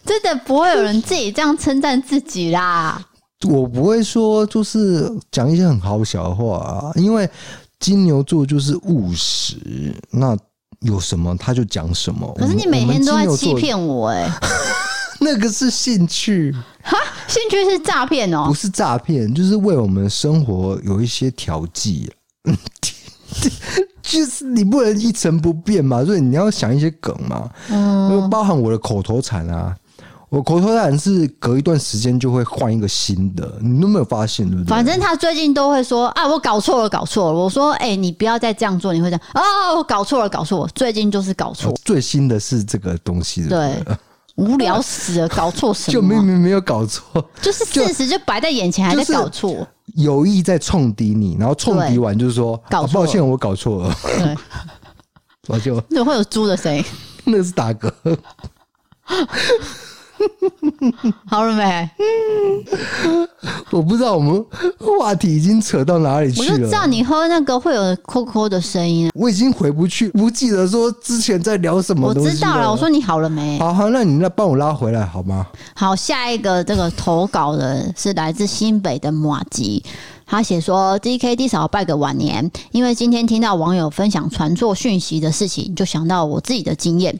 [0.05, 3.03] 真的不会有人自己这样称赞自己啦。
[3.47, 7.27] 我不会说，就是讲一些很好笑的话啊，因为
[7.79, 9.55] 金牛座就是务实，
[10.11, 10.37] 那
[10.81, 12.31] 有什么他就讲什么。
[12.37, 14.31] 可是你每天都在欺骗我哎、欸，
[15.19, 16.95] 那个是兴趣哈，
[17.27, 22.11] 兴趣是诈骗哦，不是诈骗，就是为我们生活有一些调剂。
[24.01, 29.75] 就是你不能一成不变嘛，所以你要想一些梗嘛，嗯，包含我的口头禅啊，
[30.29, 34.69] 我口头禅是隔一段时间就会换一个新的，你都没有发现对不对？
[34.69, 37.37] 反正他最近都会说啊，我搞错了，搞错了。
[37.37, 39.41] 我说，哎、欸，你不要再这样做，你会这样啊，
[39.75, 40.71] 我搞错了，搞错了。
[40.73, 43.83] 最近就是搞错，最新的是这个东西对？
[44.35, 44.45] 对。
[44.45, 45.93] 无聊死了，搞错什么？
[45.93, 53.95] 就明明没有搞错，就是事实就摆在眼前，还在搞错，有意在冲抵你，然后冲抵完就是说，搞错，抱歉，我搞错了。
[54.03, 54.35] 对，
[55.49, 56.83] 我就怎么会有猪的声音？
[57.25, 57.93] 那是大哥。
[61.27, 61.89] 好了没？
[63.71, 64.45] 我不知道我们
[64.77, 66.53] 话题已经扯到哪里去了。
[66.53, 69.09] 我就知道你喝那个会有扣扣的声音。
[69.13, 72.07] 我已经回不去，不记得说之前在聊什么。
[72.07, 73.57] 我知道了，我说你好了没？
[73.59, 75.47] 好好，那你那帮我拉回来好吗？
[75.73, 79.83] 好，下一个这个投稿的是来自新北的马吉，
[80.25, 87.17] 他写说：“DKD 嫂拜个晚年，因为今天听到网友分享传错讯息的事情，就想到我自己的经验。”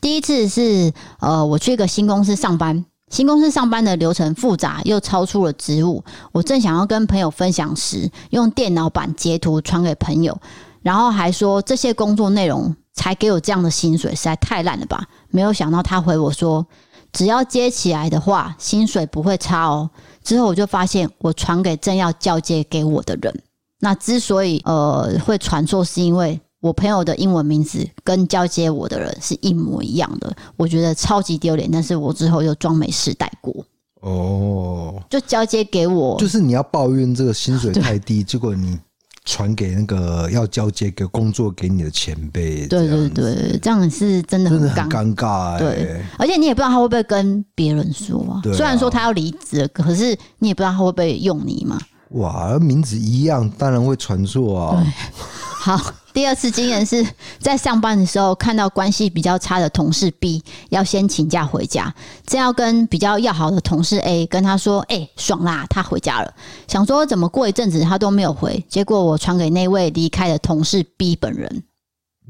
[0.00, 6.04] 第一次是呃，我去一个新公司上班，新公司上班的流程复杂，又超出了职务。
[6.32, 10.38] 我正想要跟朋友分享时，用电脑版截图传给朋友，
[10.82, 15.04] 然后还说这些工作内容才给我这样的薪水，实在太烂了吧？
[15.30, 16.64] 没有想到他回我说，
[17.12, 19.90] 只要接起来的话，薪水不会差哦。
[20.22, 23.42] 之后我就发现，我传给正要交接给我的人。
[23.80, 26.40] 那之所以呃会传错，是因为。
[26.60, 31.70] 我朋友的英文名字跟交接我的人是一模一样的，我觉得超级丢脸。
[31.70, 33.54] 但是我之后又装没事带过。
[34.00, 38.78] 哦，就交接给我，就是你要抱怨这个薪水 太低，结果你
[39.24, 42.66] 传给那个要交接给工作给你的前辈。
[42.66, 45.58] 对对对，这样是真的很尴尬、欸。
[45.58, 48.40] 对，而且你也不知道他会不会跟别人说啊。
[48.54, 51.76] 虽然说他要离职，可是你也不知道他会不会用你嘛。
[52.10, 54.86] 哇，名字一样，当然会传错啊。
[55.76, 55.92] 好。
[56.14, 57.06] 第二次经验是
[57.38, 61.94] 在上班的时候，看到关系比较差的同事 B 要先请假回家，
[62.26, 66.34] 正要跟比较要好的同事 A 跟他说：“哎、爽啦，他回家了。”
[66.66, 71.62] 想说怎么过一阵子他都没有回，结果我传给那位离开的同事 B 本人。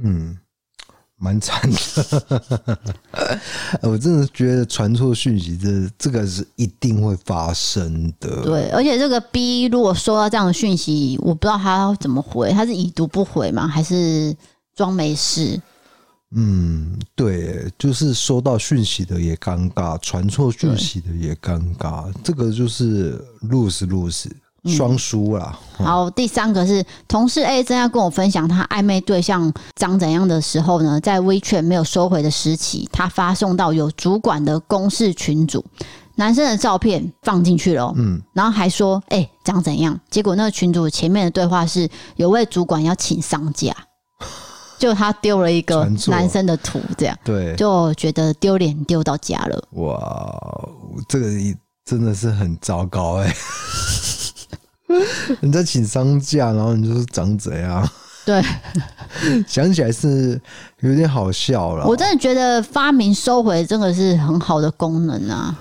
[0.02, 0.36] 嗯。
[1.20, 2.78] 蛮惨的，
[3.82, 8.42] 我真的觉得传错讯息，这这个是一定会发生的。
[8.44, 13.66] 对，而且这个 B 如果收到这样的讯息，我不知道他怎么回，他是已读不回吗？
[13.66, 14.32] 还是
[14.76, 15.60] 装没事？
[16.30, 24.30] 嗯，对，就是收到讯息的也尴尬，传错讯息的也尴尬，这个就是 lose lose。
[24.64, 25.58] 双输啊。
[25.76, 35.64] 好，第三个是同事 A 正要跟我分享他暧昧对象长怎样的时候呢，在 WeChat 没有收回的时期，他发送到有主管的公事群组，
[36.16, 39.98] 男生的照片放进去了，嗯，然后还说，哎、欸，长怎样？
[40.10, 43.72] 结果那个群组前面的对话是有位主管要请丧假，
[44.78, 49.62] 就他丢了一个男生的图，这样，对，就觉得丢脸丢到家了。
[49.74, 50.68] 哇，
[51.08, 51.28] 这个
[51.84, 53.36] 真的是很糟糕哎、欸。
[55.40, 57.88] 你在请丧假，然后你就是长怎样？
[58.24, 58.42] 对，
[59.48, 60.40] 想起来是
[60.80, 61.86] 有点好笑了。
[61.86, 65.56] 我真的觉得发明收回真的是很好的功能啊！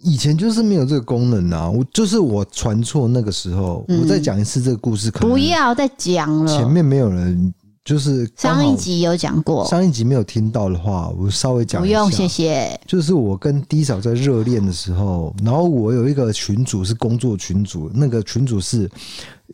[0.00, 1.68] 以前就是没有这个功能啊。
[1.68, 5.30] 我就是我传错那个时候，嗯、我再讲一次这个故事可能。
[5.30, 7.52] 不要再讲了，前面没有人。
[7.88, 12.00] 就是上一集有讲过，上一集没有听到的话，我稍微讲一下。
[12.00, 12.78] 不用，谢谢。
[12.86, 18.90] 就是我跟 D 嫂在热恋的时候，然后我有一个群主是工作群主，那个群主是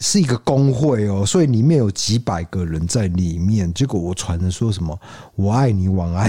[0.01, 3.73] 是一个工会哦，所以里面有几百个人在里面。
[3.73, 4.99] 结果我传的说什么
[5.37, 6.29] “我爱你，晚安”，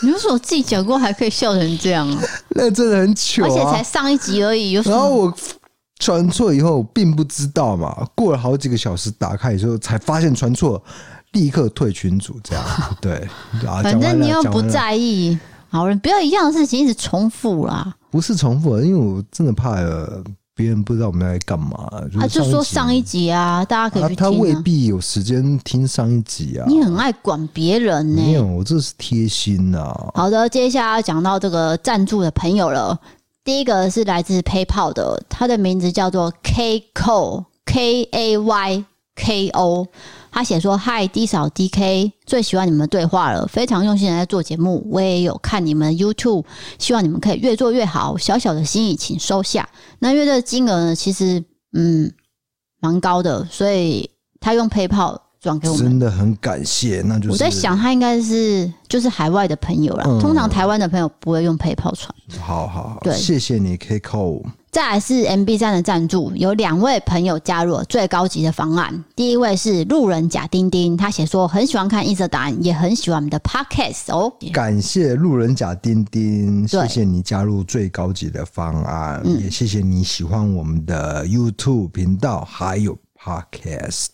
[0.00, 2.22] 你为什么自己讲过还可以笑成这样啊？
[2.56, 4.72] 那真的很糗啊，而且才上一集而已。
[4.72, 5.36] 然后我。
[5.98, 10.82] 传错以后并不知道嘛，过了好几个小时打开以后才发现传错，
[11.32, 12.64] 立刻退群组这样。
[13.00, 13.26] 对，
[13.82, 15.38] 反正你又不在意，
[15.68, 17.94] 好人不要一样的事情一直重复啦。
[18.10, 19.76] 不是重复，因为我真的怕
[20.54, 21.88] 别人不知道我们在干嘛。
[22.18, 24.30] 啊，就说上一集啊，大家可以去听啊。
[24.30, 26.64] 他未必有时间听上一集啊。
[26.68, 28.22] 你很爱管别人呢？
[28.22, 29.94] 没有，我这是贴心呐。
[30.14, 32.98] 好的，接下来要讲到这个赞助的朋友了。
[33.46, 38.84] 第一个是来自 PayPal 的，他的名字叫做 KCO KAYKO，。
[40.32, 44.84] 他写说：“Hi D 嫂 DK，最喜欢你们的对话了，非常用心的在做节目。
[44.90, 46.44] 我也有看你们 YouTube，
[46.80, 48.16] 希望你们可以越做越好。
[48.18, 49.68] 小小的心意，请收下。
[50.00, 52.12] 那因为这金额呢，其实嗯
[52.80, 60.04] 蛮高的，所以他用 PayPal。”转给我们真的很感谢，那就是我在想，他应该是就是海外的朋友啦。
[60.08, 62.12] 嗯、通常台湾的朋友不会用 PayPal 传。
[62.40, 64.42] 好好好，对，谢谢你，Kiko。
[64.72, 69.04] 再来是 MB 站的赞助，有两位朋友加入了最高级的方案。
[69.14, 74.30] 第一位是路人甲丁丁，他写说很喜欢看一则答案，也很喜欢我们的 Podcast 哦。
[74.52, 82.98] 感谢路人甲丁丁，谢谢你加入最高级的方案，对也谢谢你喜欢我们的 YouTube 频道，还有。
[83.26, 84.06] Podcast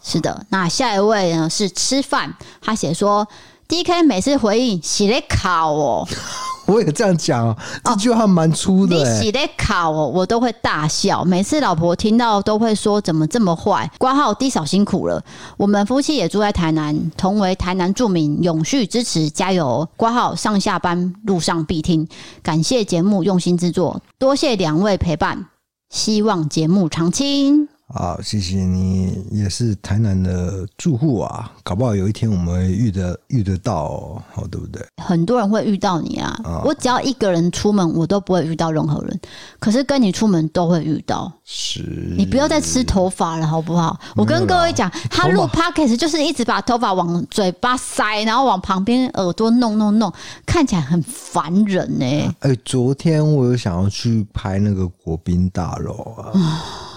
[0.00, 3.26] 是的，那下一位呢是吃饭，他写说
[3.68, 6.08] DK 每次回应洗咧考哦，
[6.66, 9.12] 我也这样讲，这句话蛮粗的、欸。
[9.18, 13.90] 你洗咧考哦，我都会大笑，每次老婆听到都会说怎么这么坏。
[13.98, 15.20] 挂号低嫂辛苦了，
[15.56, 19.88] 我们夫妻也住在台南，同为台南著名，永续支持，加油！
[19.96, 22.06] 挂号上下班路上必听，
[22.40, 25.46] 感谢节目用心制作，多谢两位陪伴，
[25.90, 27.68] 希望节目长青。
[27.92, 34.80] 好，谢谢你，也是台南的住户啊，搞不好有一天我们遇得遇得到，哦，好对不对？
[35.02, 39.20] 很多人会遇到你啊，哦、我只要一个人出门，我都不会遇到任何人，
[39.58, 41.32] 可是跟你出门都会遇到。
[41.44, 43.98] 是，你不要再吃头发了，好不好？
[44.14, 50.12] 我跟各位讲，他录 podcast 就是一直把头发往嘴巴塞，然后往旁边耳朵弄弄弄，
[50.46, 52.06] 看起来很烦人呢。
[52.38, 56.30] 哎、欸，昨天我有想要去拍那个国宾大楼啊。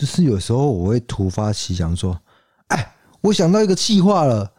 [0.00, 2.18] 嗯就是有时候我会突发奇想说，
[2.68, 4.50] 哎，我想到一个计划了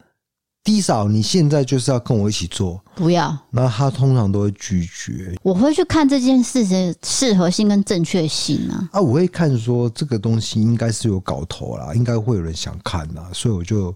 [0.62, 3.36] 低嫂，你现在就是要跟我一起做，不要。
[3.50, 5.36] 那他通常都会拒绝。
[5.42, 8.88] 我会去看这件事情适合性跟正确性啊。
[8.92, 13.94] 啊，我会看说这个东西应该是有搞头啦，应该会有人想看啦，所以我就。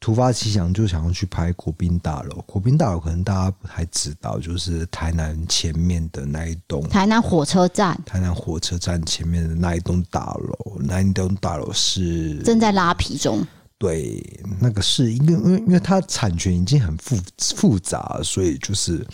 [0.00, 2.36] 突发奇想，就想要去拍国宾大楼。
[2.46, 8.00] 国宾大楼可能大家不太知道，就是台南前面的那一栋台南火车站。
[8.06, 13.44] 台南火车站前面的那一栋大楼，那一栋大楼是正在拉皮中。
[13.76, 14.22] 对，
[14.60, 17.16] 那个是因为因为因为它产权已经很复
[17.56, 19.04] 复杂，所以就是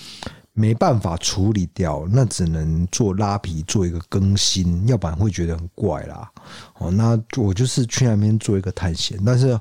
[0.52, 6.30] 没办法处理掉，那只能做拉皮做一个更新，要不然会觉得很怪啦。
[6.78, 9.58] 哦，那我就是去那边做一个探险，但是。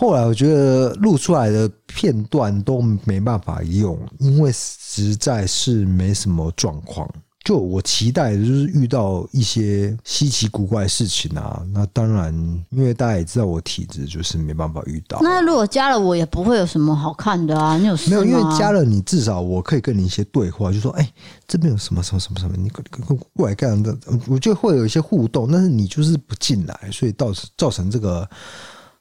[0.00, 7.10] 后来我觉得录出来的片段都没办法用，因为实在是没什么状况。
[7.44, 11.64] 就我期待的就是遇到一些稀奇古怪的事情啊。
[11.72, 12.32] 那当然，
[12.70, 15.18] 因为大家也知道我体质就是没办法遇到。
[15.20, 17.76] 那如果加了我也不会有什么好看的啊。
[17.76, 17.96] 你有？
[18.08, 21.12] 没有，因为加了你，至少我可以跟你一些对话，就说：“哎，
[21.48, 23.96] 这边有什么什么什么什么，你过过来干的。”
[24.28, 28.28] 我就会有一些互动，但是你就是不进来，所以造造成这个。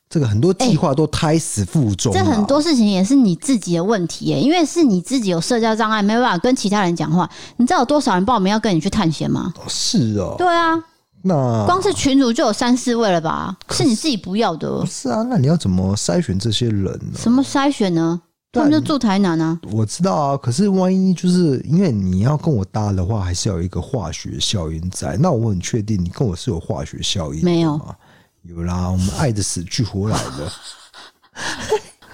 [0.10, 7.30] 这个很多计划都胎死腹中，欸，这很多事情也是你自己的问题耶，因为是你自己有社交障碍，没办法跟其他人讲话。
[7.58, 9.53] 你知道有多少人报名要跟你去探险吗？
[9.68, 10.82] 是哦，对啊，
[11.24, 13.58] 那光是群主就有三四位了吧？
[13.72, 14.80] 是你自己不要的。
[14.80, 17.18] 不是啊，那你要怎么筛选这些人呢？
[17.18, 18.22] 什么筛选呢？
[18.53, 19.60] 他们就住台南啊。
[19.74, 25.18] 我知道啊，可是万一就是因为你要跟我搭的话，还是要有一个化学效应在。
[25.20, 27.80] 那我很确定你跟我是有化学效应，没有？
[28.48, 30.52] 有啦，我们爱的死去活来的。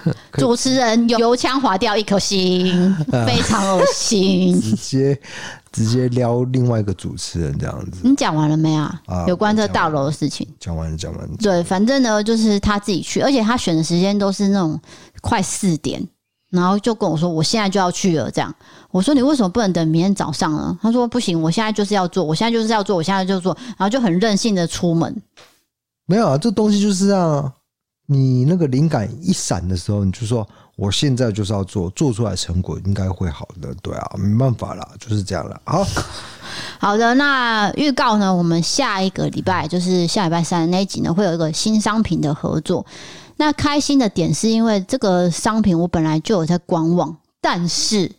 [0.32, 2.94] 主持人油腔滑调一颗心，
[3.26, 4.60] 非常恶心。
[4.60, 5.20] 直接
[5.72, 8.00] 直接撩另外一个主持人这样子。
[8.02, 9.00] 你讲完了没啊？
[9.26, 10.46] 有关这大楼的事情。
[10.60, 11.36] 讲完了，讲完了。
[11.38, 14.78] 对，反正呢，就是他自己去，而且他选的时间都是那种
[15.22, 16.06] 快四点，
[16.50, 18.54] 然后就跟我说：“我现在就要去了。”这样，
[18.90, 25.16] 我说：“你为什么不能等明天早上呢？”他说：“不行，我现在就是要做，我现在就是要做，我现在就做。”然后就很任性的出门。
[26.06, 27.52] 没有啊，这东西就是这样啊。
[28.06, 30.46] 你那个灵感一闪的时候，你就说
[30.76, 33.74] 我现在就是要做，做出来成果应该会好的。
[33.80, 35.58] 对啊，没办法啦，就是这样了。
[35.64, 35.82] 好
[36.78, 38.34] 好的，那预告呢？
[38.34, 42.84] 我们下一个礼拜就是下礼拜三那一集呢，会有一个新商品的合作。
[43.36, 48.12] 那开心的点是因为这个商品我本来就有在观望，但是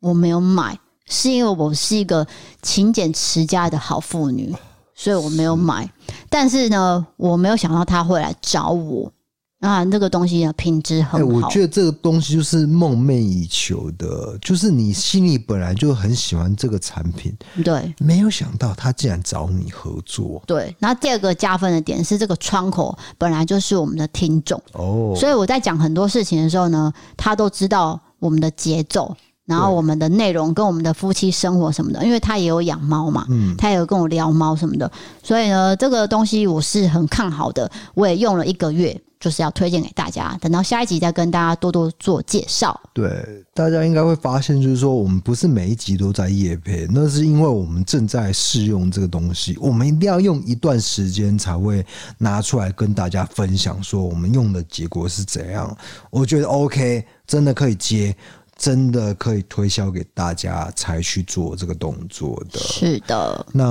[0.00, 2.26] 我没有买，是因为我是一个
[2.62, 4.54] 勤俭持家的好妇女。
[4.96, 5.88] 所以我没有买，
[6.28, 9.12] 但是呢，我没有想到他会来找我。
[9.60, 11.18] 啊，这个东西的品质很好。
[11.18, 17.34] 欸，我觉得这个东西就是梦寐以求的，就是你心里本来就很喜欢这个产品，
[17.64, 20.42] 对，没有想到他竟然找你合作。
[20.46, 29.16] 对，那第二个加分的点是这个窗口本来就是我们的听众哦，所以我在讲很多事情的时候呢，他都知道我们的节奏。
[29.46, 34.90] 然后我们的内容跟我们的夫妻生活什么的，因为他也有养猫嘛，嗯，他也有跟我聊猫什么的，
[35.22, 40.36] 所以呢，这个东西我是很看好的，我也用了一个月，就是要推荐给大家。
[40.40, 42.78] 等到下一集再跟大家多多做介绍。
[42.92, 51.86] 对，大家应该会发现，就是说我们不是每一集都在夜配，那是因为我们正在试用这个东西，我们一定要用一段时间才会
[52.18, 55.76] 拿出来跟大家分享，说我们用的结果是怎样。
[56.10, 58.16] 我觉得 OK，真的可以接。
[58.56, 62.58] 真的可以推销给大家才去做这个动作的。
[62.58, 63.46] 是的。
[63.52, 63.64] 那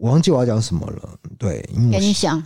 [0.00, 1.08] 我忘记我要讲什么了。
[1.36, 2.42] 对，给你想。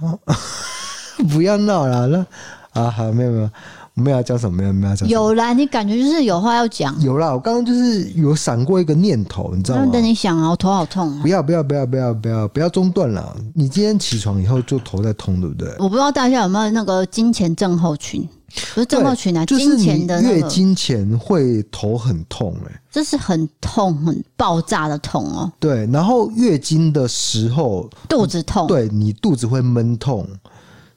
[1.31, 2.07] 不要闹了。
[2.07, 2.27] 那
[2.73, 3.51] 啊，好，没有没有，
[3.95, 4.57] 我们要讲什么？
[4.57, 5.07] 没有没有讲。
[5.09, 6.99] 有啦，你感觉就是有话要讲。
[7.03, 9.91] 有啦，我刚刚就是有闪过一个念头，你知道吗？
[9.93, 11.19] 等你想啊，我头好痛啊。
[11.21, 13.37] 不要不要不要不要不要不要中断了。
[13.55, 15.69] 你今天起床以后就头在痛，对不对？
[15.79, 18.27] 我不知道大家有没有那个金钱症候群。
[18.75, 25.51] 不是症候群啊，就是你月经前会头很痛哎、欸，这是很痛很爆炸的痛哦。
[25.59, 30.27] 对，然后月经的时候肚子痛，对你肚子会闷痛，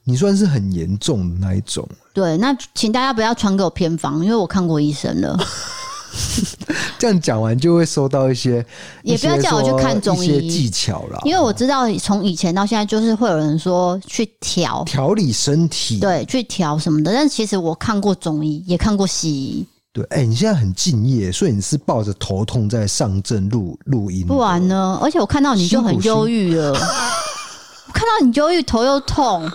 [0.03, 1.87] 你算是很严重的那一种。
[2.13, 5.37] 对，那请大家不要传给我偏方，因为我看过医生了。
[6.99, 8.65] 这样讲完就会收到一些，
[9.03, 11.19] 也不要叫我去看中医技巧了。
[11.25, 17.13] 因为我知道从以前到现在，就是会有人说去调调理身体，对，去调什么的。
[17.13, 19.65] 但其实我看过中医，也看过西医。
[19.91, 24.99] 对，哎、欸，你现在很敬业，所以你是抱着头痛在上阵录录音，不然呢？
[25.01, 26.71] 而且我看到你就很忧郁了，
[27.87, 29.47] 我看到你忧郁，头又痛，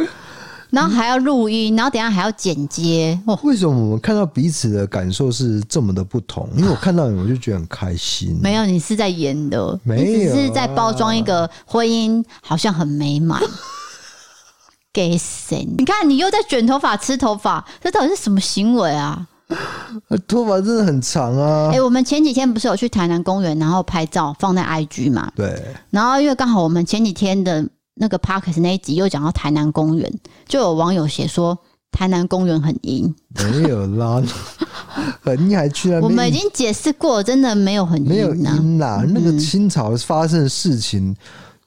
[0.71, 3.19] 然后还要录音，然后等下还要剪接。
[3.27, 6.49] 哦，为什么我们看到彼此的感受是这么的不同？
[6.57, 8.39] 因为我看到你，我就觉得很开心。
[8.43, 13.41] 没有，你是在演的，没有，你只是在包装一个婚姻，好像很美满。
[14.93, 15.69] 给谁？
[15.77, 19.27] 你看，你又在卷头发、吃头发，这到底是什么行为啊？
[20.27, 21.69] 头发真的很长啊！
[21.71, 25.31] 哎、欸，我们前几天不是有去台南公园，然后拍照放在 IG 嘛？
[25.37, 25.63] 对。
[25.91, 27.67] 然后因为刚好我们前几天的
[27.99, 30.13] 那个 Podcast 那一集又讲到台南公园，
[30.47, 31.59] 就有网友写说
[31.91, 33.15] 台南公园很阴。
[33.35, 34.23] 没有啦，
[35.21, 36.03] 很阴还去那边？
[36.03, 39.05] 我们已经解释过，真的没有很没有阴啦。
[39.09, 41.11] 那个清朝发生的事情。
[41.11, 41.17] 嗯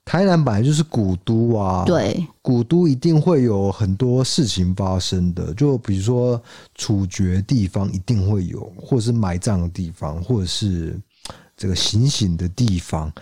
[0.04, 6.42] 台南本来就是古都啊，对，古都一定会有很多事情发生的，就比如说
[6.74, 11.00] 处决地方一定会有，或者是埋葬的地方，或者是
[11.56, 13.14] 这个行刑的地方，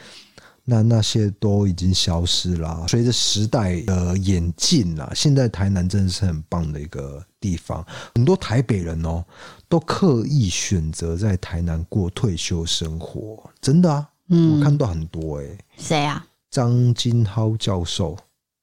[0.70, 2.86] 那那些都已经消失了。
[2.88, 9.26] 随着时代的演进啊，现在台南真的是很棒的一个地方，很多台北人哦
[9.68, 16.24] 都刻意选择在台南过退休生活，真的啊，嗯，我看到很多哎、欸，谁啊？
[16.52, 18.18] 张金浩教授，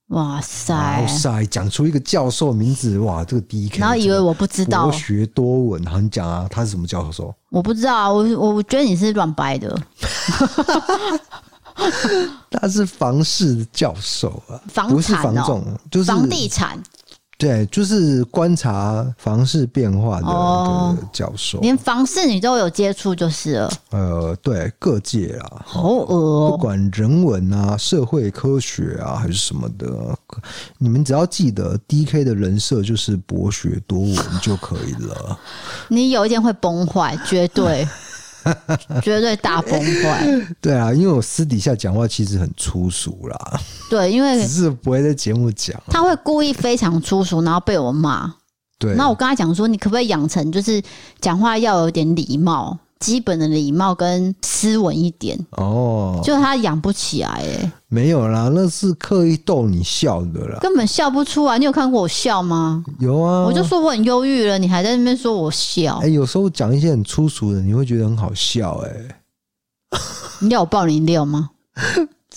[0.08, 7.34] 哇塞，哇塞，讲出一个教授名字，哇，这个第一，然后以为我不知道，博学多闻，然后你讲啊，他是什么教授？
[7.50, 9.80] 我不知道啊，我我觉得你是乱掰的，
[12.50, 16.82] 他是房市教授啊，房不是房仲，就是房地产。
[17.38, 23.70] 对，就是观察房市变化的教授，哦，连房市你都有接触，就是了。
[23.90, 29.86] 呃，对，各界啊，好恶哦，不管人文啊、社会科学啊，还是什么的，
[30.78, 35.38] 你们只要记得，DK 的人设就是博学多闻就可以了。
[35.88, 37.86] 你有一天会崩坏，绝对。
[39.02, 40.26] 绝对大崩坏。
[40.60, 43.60] 对啊，因为我私底下讲话其实很粗俗啦。
[43.90, 45.80] 对，因为只是不会在节目讲。
[45.88, 48.34] 他会故意非常粗俗，然后被我骂。
[48.78, 50.82] 对，那我跟他讲说，你可不可以养成就是
[51.20, 52.78] 讲话要有点礼貌？
[52.98, 61.58] 基本的礼貌跟斯文一点哦，就他养不起来哎，没有啦，那是刻意逗你笑的啦，根本笑不出来。
[61.58, 62.84] 你有看过我笑吗？
[62.98, 65.98] 有啊，我就说我很忧郁了，你还在那边说我笑。
[66.02, 69.20] 哎，有时候讲一些很粗俗的，你会觉得很好笑哎。
[70.40, 71.50] 你要我爆你料吗？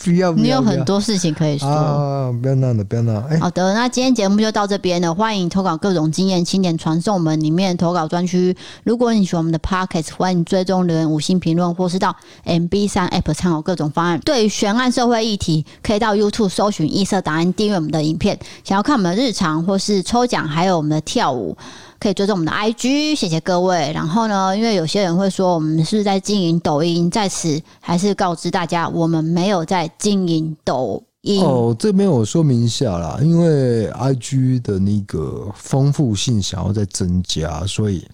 [0.03, 2.31] 不要，你有很多事情可以说啊！
[2.41, 3.19] 不要闹了，不要闹。
[3.29, 5.13] 哎，好的，那今天节目就到这边了。
[5.13, 8.55] 欢迎投稿各种经验，请点传送门里面投稿专区。
[8.83, 14.19] 如果你喜欢我们的 Podcast，欢迎追踪留言、五星评论，或是到 MB 三 App 参考各种方案。
[14.21, 18.39] 对于悬案社会议题，可以到 YouTube 搜寻异色档案，订阅我们的影片。
[18.63, 21.57] 想要看我们的日常或是抽奖，还有我们的跳舞。
[21.99, 23.91] 可以追踪我们的 IG，谢谢各位。
[23.93, 31.43] 然后呢，因为有些人会说我们是在经营抖音，在此还是告知大家，我们没有在经营抖音。
[31.43, 38.07] 哦，这边我说明一下啦，因为 IG 的那个丰富性想要再增加，所以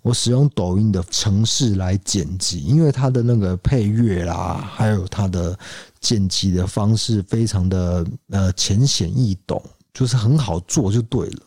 [0.00, 5.54] 我使用抖音的程式来剪辑，因为它的那个配乐啦，还有它的
[6.00, 9.62] 剪辑的方式非常的呃浅显易懂，
[9.92, 11.42] 就是很好做就对了。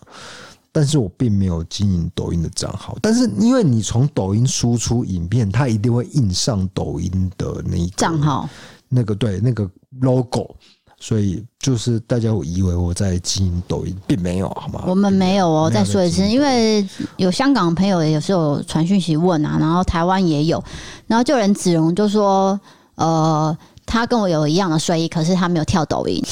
[0.72, 8.48] 但是我并没有经营抖音的账号，但是因为你从抖音输出影片，它一定会印上抖音的那个账号，
[8.88, 9.70] 那个对那个
[10.00, 10.56] logo，
[10.98, 14.86] 所以就是大家会以为我在经营抖音，并没有，好吗？
[14.88, 20.64] 我们没有哦，再说一次，因为有香港的朋友也是有时候传讯息问啊，然后台湾也有，
[21.06, 22.58] 然后就有人子荣就说，
[22.96, 26.24] 呃，他跟我有一样的睡衣，可是他没有跳抖音。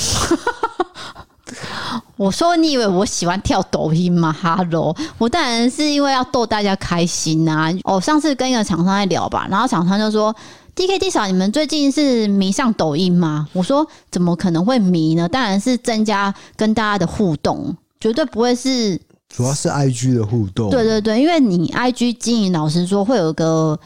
[2.18, 4.32] 我说，你以为我喜欢跳抖音吗？
[4.32, 7.74] 哈喽，我当然是因为要逗大家开心呐、啊。
[7.84, 10.36] 哦，上次跟一个厂商在聊吧，然后厂商就说
[10.76, 15.28] ：“D K D 嫂，你们最近是迷上抖音吗？”我说：“怎么可能会迷呢？
[15.28, 19.00] 当然是增加跟大家的互动，绝对不会是。
[19.30, 20.70] 主要是 I G 的互动。
[20.70, 23.80] 对对对，因为你 I G 经营，老实说会有个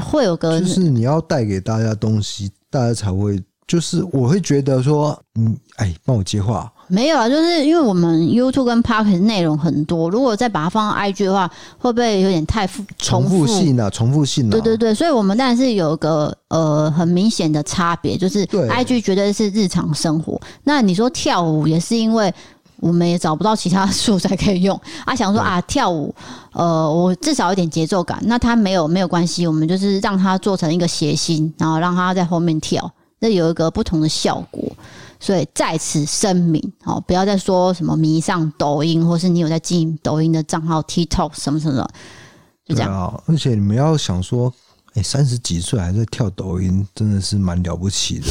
[0.00, 3.42] 会有个，就是你要带给大家东西，大家才会。
[3.64, 6.71] 就是我会觉得说，嗯，哎，帮我接话。
[6.88, 13.88] 没有啊，就是因为我们 YouTube 跟 Podcast 内容很多，如果再把它放到 IG 的话，会不会有点太复重复，性啊？
[13.88, 14.50] 重复性啊？
[14.50, 20.38] 对对对，所以我们当然是有一个呃很明显的差别，就是 IG 绝对是日常生活。
[20.64, 22.32] 那你说跳舞也是因为
[22.80, 26.14] 我们也找不到其他素材可以用 啊，想说啊，跳舞，
[26.52, 28.18] 呃，我至少有点节奏感。
[28.22, 34.62] 那他没有没有关系，我们就是让他做成一个谐星，然后让他在后面跳，那有一个不同的效果。
[35.22, 41.90] 所以在此声明，哦，不要再说什么迷上抖音，或是你有在经营抖音的账号 TikTok 什么什么的，
[42.66, 42.92] 就这样。
[42.92, 44.52] 啊，而且你们要想说，
[44.94, 48.26] 哎、欸，三十几岁还在跳抖音，真的是蛮了不起的。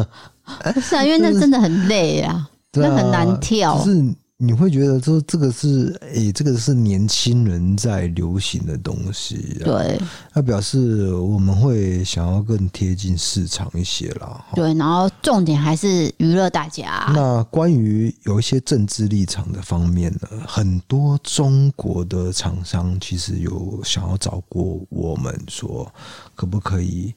[0.80, 2.48] 是啊，因为那真的很累啊。
[2.72, 10.00] 那很难跳，就是你会觉得说这个是诶、欸，这个是年轻人在流行的东西，对，
[10.32, 14.46] 那表示我们会想要更贴近市场一些啦。
[14.54, 17.10] 对，然后重点还是娱乐大家。
[17.12, 25.92] 那关于有一些政治立场的方面呢，很多中国的厂商其实有想要找过我们说，
[26.36, 27.12] 可不可以？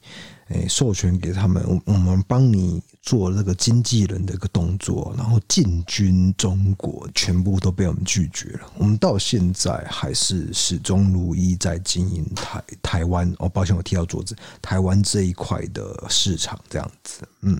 [0.52, 8.60] 诶，授权给他们，我们帮你做那个经纪人的一个动作，然后进军中国，全部都被我们拒绝了。
[8.76, 13.32] 我们到现在还是始终如一在经营台台湾。
[13.38, 14.36] 哦，抱歉，我踢到桌子。
[14.60, 17.56] 台湾这一块的市场这样子，嗯，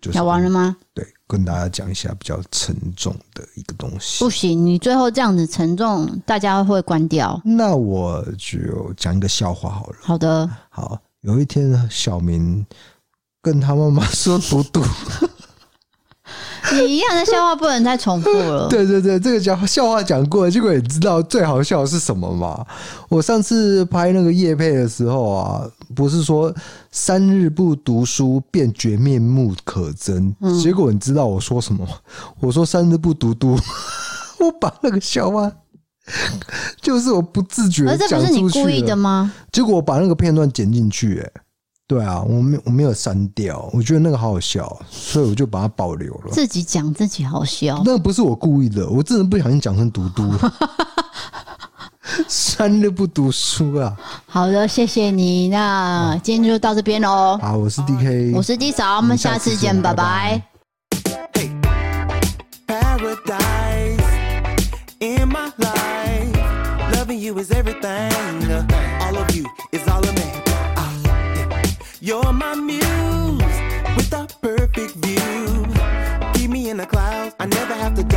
[0.00, 0.76] 就是讲完了吗？
[0.94, 4.22] 对，跟大家讲一下比较沉重的一个东西。
[4.22, 7.40] 不行，你最后这样子沉重，大家会关掉。
[7.44, 9.96] 那我就讲一个笑话好了。
[10.02, 11.00] 好的，好。
[11.26, 12.64] 有一天，小明
[13.42, 14.80] 跟他妈妈说：“嘟嘟，
[16.72, 18.68] 你一样的笑话不能再重复了。
[18.70, 22.64] ”对对对，这个笑笑话讲过了，结果你知道最好笑的是什么吗？
[23.08, 26.54] 我上次拍那个夜配的时候啊，不是说
[26.92, 31.92] 三日不读书便觉面目可憎，嗯、结果你知道我说什么吗？
[32.38, 33.58] 我说三日不读读，
[34.38, 35.50] 我把那个笑话。
[36.80, 39.32] 就是我不自觉，而这不是你故意的吗？
[39.52, 41.30] 结果我把那个片段剪进去、哎，
[41.88, 46.30] 对啊，我没我没有删掉，我觉得那个好好笑，所以我就把它保留了。
[46.30, 50.54] 自己讲自己好笑，那不是我故意的，我真的不小心讲成嘟嘟了。
[52.28, 53.94] 三日不读书啊！
[54.26, 55.48] 好的，谢谢你。
[55.48, 57.36] 那今天就到这边喽。
[57.42, 60.42] 好，我是 DK，我是 D 嫂，我们下次见，拜拜。
[61.34, 61.50] hey,
[67.16, 68.12] Loving you is everything.
[68.52, 70.30] Uh, all of you is all of me.
[70.76, 71.62] Uh,
[72.00, 73.56] You're my muse
[73.96, 75.66] with a perfect view.
[76.34, 77.34] Keep me in the clouds.
[77.40, 78.15] I never have to.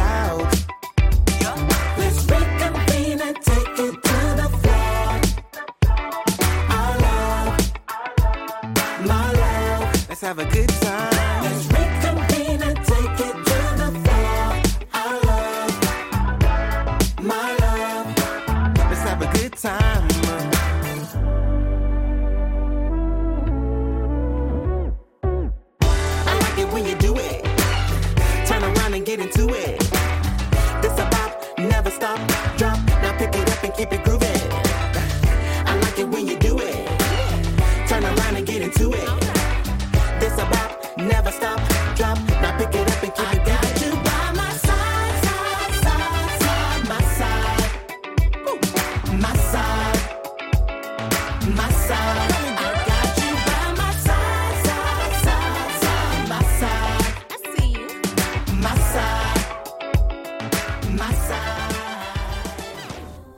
[33.79, 34.08] keep it going.